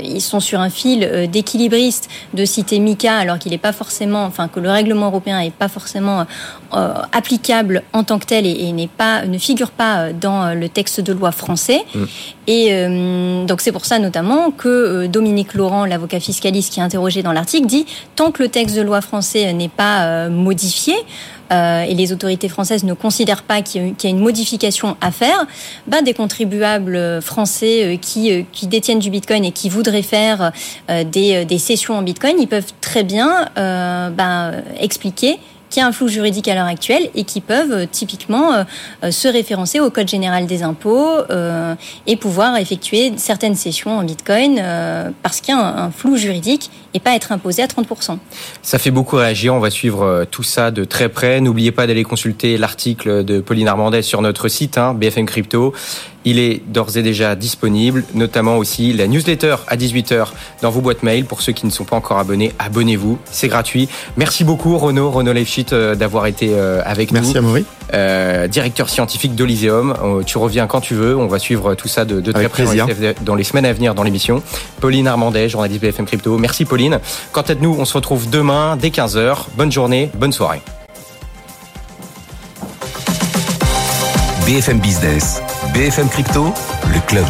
ils 0.00 0.22
sont 0.22 0.40
sur 0.40 0.60
un 0.60 0.70
fil 0.70 1.28
d'équilibriste 1.30 2.08
de 2.32 2.44
citer 2.44 2.78
Mika 2.78 3.16
alors 3.16 3.38
qu'il 3.38 3.52
n'est 3.52 3.58
pas 3.58 3.72
forcément, 3.72 4.24
enfin 4.24 4.48
que 4.48 4.60
le 4.60 4.70
règlement 4.70 5.06
européen 5.06 5.40
n'est 5.40 5.50
pas 5.50 5.68
forcément 5.68 6.26
euh, 6.74 6.94
applicable 7.12 7.82
en 7.92 8.04
tant 8.04 8.18
que 8.18 8.26
tel 8.26 8.46
et, 8.46 8.72
n'est 8.72 8.88
pas, 8.88 9.24
ne 9.24 9.38
figure 9.38 9.70
pas 9.70 10.12
dans 10.12 10.54
le 10.54 10.68
texte 10.68 11.00
de 11.00 11.12
loi 11.12 11.32
français. 11.32 11.82
Mm. 11.94 12.04
Et 12.46 12.68
euh, 12.70 13.44
donc 13.44 13.60
c'est 13.60 13.72
pour 13.72 13.84
ça 13.84 13.98
notamment 13.98 14.50
que 14.50 14.68
euh, 14.68 15.08
Dominique 15.08 15.54
Laurent, 15.54 15.84
l'avocat 15.84 16.20
fiscaliste 16.20 16.72
qui 16.72 16.80
est 16.80 16.82
interrogé 16.82 17.22
dans 17.22 17.32
l'article, 17.32 17.66
dit 17.66 17.86
tant 18.16 18.30
que 18.30 18.42
le 18.42 18.48
texte 18.48 18.76
de 18.76 18.82
loi 18.82 19.00
français 19.00 19.52
n'est 19.52 19.68
pas 19.68 20.28
modifié, 20.28 20.94
euh, 21.52 21.82
et 21.82 21.94
les 21.94 22.12
autorités 22.12 22.48
françaises 22.48 22.84
ne 22.84 22.94
considèrent 22.94 23.42
pas 23.42 23.62
qu'il 23.62 23.94
y, 24.02 24.06
a 24.06 24.10
une 24.10 24.20
modification 24.20 24.96
à 25.00 25.10
faire, 25.10 25.46
bah, 25.86 26.00
des 26.00 26.14
contribuables 26.14 27.20
français 27.20 27.84
euh, 27.84 27.96
qui, 27.96 28.32
euh, 28.32 28.42
qui 28.52 28.66
détiennent 28.66 29.00
du 29.00 29.10
Bitcoin 29.10 29.44
et 29.44 29.52
qui 29.52 29.68
voudraient 29.68 30.02
faire 30.02 30.52
des, 30.88 31.44
des 31.44 31.58
sessions 31.58 31.94
en 31.94 32.02
Bitcoin, 32.02 32.36
ils 32.38 32.48
peuvent 32.48 32.72
très 32.80 33.04
bien 33.04 33.48
bah, 33.54 34.52
expliquer 34.80 35.38
qui 35.72 35.80
a 35.80 35.86
un 35.86 35.92
flou 35.92 36.06
juridique 36.06 36.48
à 36.48 36.54
l'heure 36.54 36.66
actuelle 36.66 37.08
et 37.14 37.24
qui 37.24 37.40
peuvent 37.40 37.72
euh, 37.72 37.86
typiquement 37.90 38.52
euh, 38.52 38.64
euh, 39.02 39.10
se 39.10 39.26
référencer 39.26 39.80
au 39.80 39.90
Code 39.90 40.06
général 40.06 40.46
des 40.46 40.62
impôts 40.62 41.00
et 42.06 42.16
pouvoir 42.16 42.56
effectuer 42.58 43.12
certaines 43.16 43.54
sessions 43.54 43.98
en 43.98 44.04
Bitcoin 44.04 44.60
parce 45.22 45.40
qu'il 45.40 45.54
y 45.54 45.58
a 45.58 45.84
un, 45.84 45.90
flou 45.90 46.16
juridique 46.16 46.70
et 46.92 47.00
pas 47.00 47.14
être 47.14 47.32
imposé 47.32 47.62
à 47.62 47.66
30%. 47.66 48.18
Ça 48.60 48.78
fait 48.78 48.90
beaucoup 48.90 49.16
réagir, 49.16 49.54
on 49.54 49.60
va 49.60 49.70
suivre 49.70 50.26
tout 50.30 50.42
ça 50.42 50.70
de 50.70 50.84
très 50.84 51.08
près. 51.08 51.40
N'oubliez 51.40 51.72
pas 51.72 51.86
d'aller 51.86 52.04
consulter 52.04 52.58
l'article 52.58 53.24
de 53.24 53.40
Pauline 53.40 53.68
Armandais 53.68 54.02
sur 54.02 54.20
notre 54.20 54.48
site, 54.48 54.76
hein, 54.76 54.92
BFM 54.92 55.24
Crypto. 55.24 55.72
Il 56.24 56.38
est 56.38 56.62
d'ores 56.68 56.96
et 56.96 57.02
déjà 57.02 57.34
disponible, 57.34 58.04
notamment 58.14 58.56
aussi 58.56 58.92
la 58.92 59.08
newsletter 59.08 59.56
à 59.66 59.76
18h 59.76 60.28
dans 60.62 60.70
vos 60.70 60.80
boîtes 60.80 61.02
mail. 61.02 61.24
Pour 61.24 61.42
ceux 61.42 61.52
qui 61.52 61.66
ne 61.66 61.70
sont 61.70 61.84
pas 61.84 61.96
encore 61.96 62.18
abonnés, 62.18 62.52
abonnez-vous, 62.58 63.18
c'est 63.30 63.48
gratuit. 63.48 63.88
Merci 64.16 64.44
beaucoup 64.44 64.78
Renaud, 64.78 65.10
Renaud 65.10 65.32
Leifschit 65.32 65.61
euh, 65.72 65.94
d'avoir 65.94 66.26
été 66.26 66.50
euh, 66.52 66.82
avec 66.84 67.12
nous. 67.12 67.20
Merci 67.20 67.38
Amaury. 67.38 67.64
Euh, 67.94 68.48
directeur 68.48 68.88
scientifique 68.88 69.34
d'Olyséum. 69.34 69.94
Euh, 70.02 70.22
tu 70.22 70.38
reviens 70.38 70.66
quand 70.66 70.80
tu 70.80 70.94
veux, 70.94 71.16
on 71.16 71.26
va 71.26 71.38
suivre 71.38 71.74
tout 71.74 71.88
ça 71.88 72.04
de, 72.04 72.20
de 72.20 72.32
très 72.32 72.48
près 72.48 72.64
dans 73.22 73.34
les, 73.34 73.44
semaines 73.44 73.66
à 73.66 73.72
venir 73.72 73.94
dans 73.94 74.02
l'émission. 74.02 74.42
Pauline 74.80 75.06
Armandet, 75.06 75.48
journaliste 75.48 75.82
BFM 75.82 76.06
Crypto. 76.06 76.38
Merci 76.38 76.64
Pauline. 76.64 77.00
Quant 77.32 77.42
à 77.42 77.54
nous, 77.54 77.76
on 77.78 77.84
se 77.84 77.94
retrouve 77.94 78.30
demain 78.30 78.76
dès 78.76 78.88
15h. 78.88 79.36
Bonne 79.56 79.70
journée, 79.70 80.10
bonne 80.14 80.32
soirée. 80.32 80.62
BFM 84.46 84.80
Business, 84.80 85.40
BFM 85.74 86.08
Crypto, 86.08 86.52
le 86.92 87.00
club. 87.06 87.24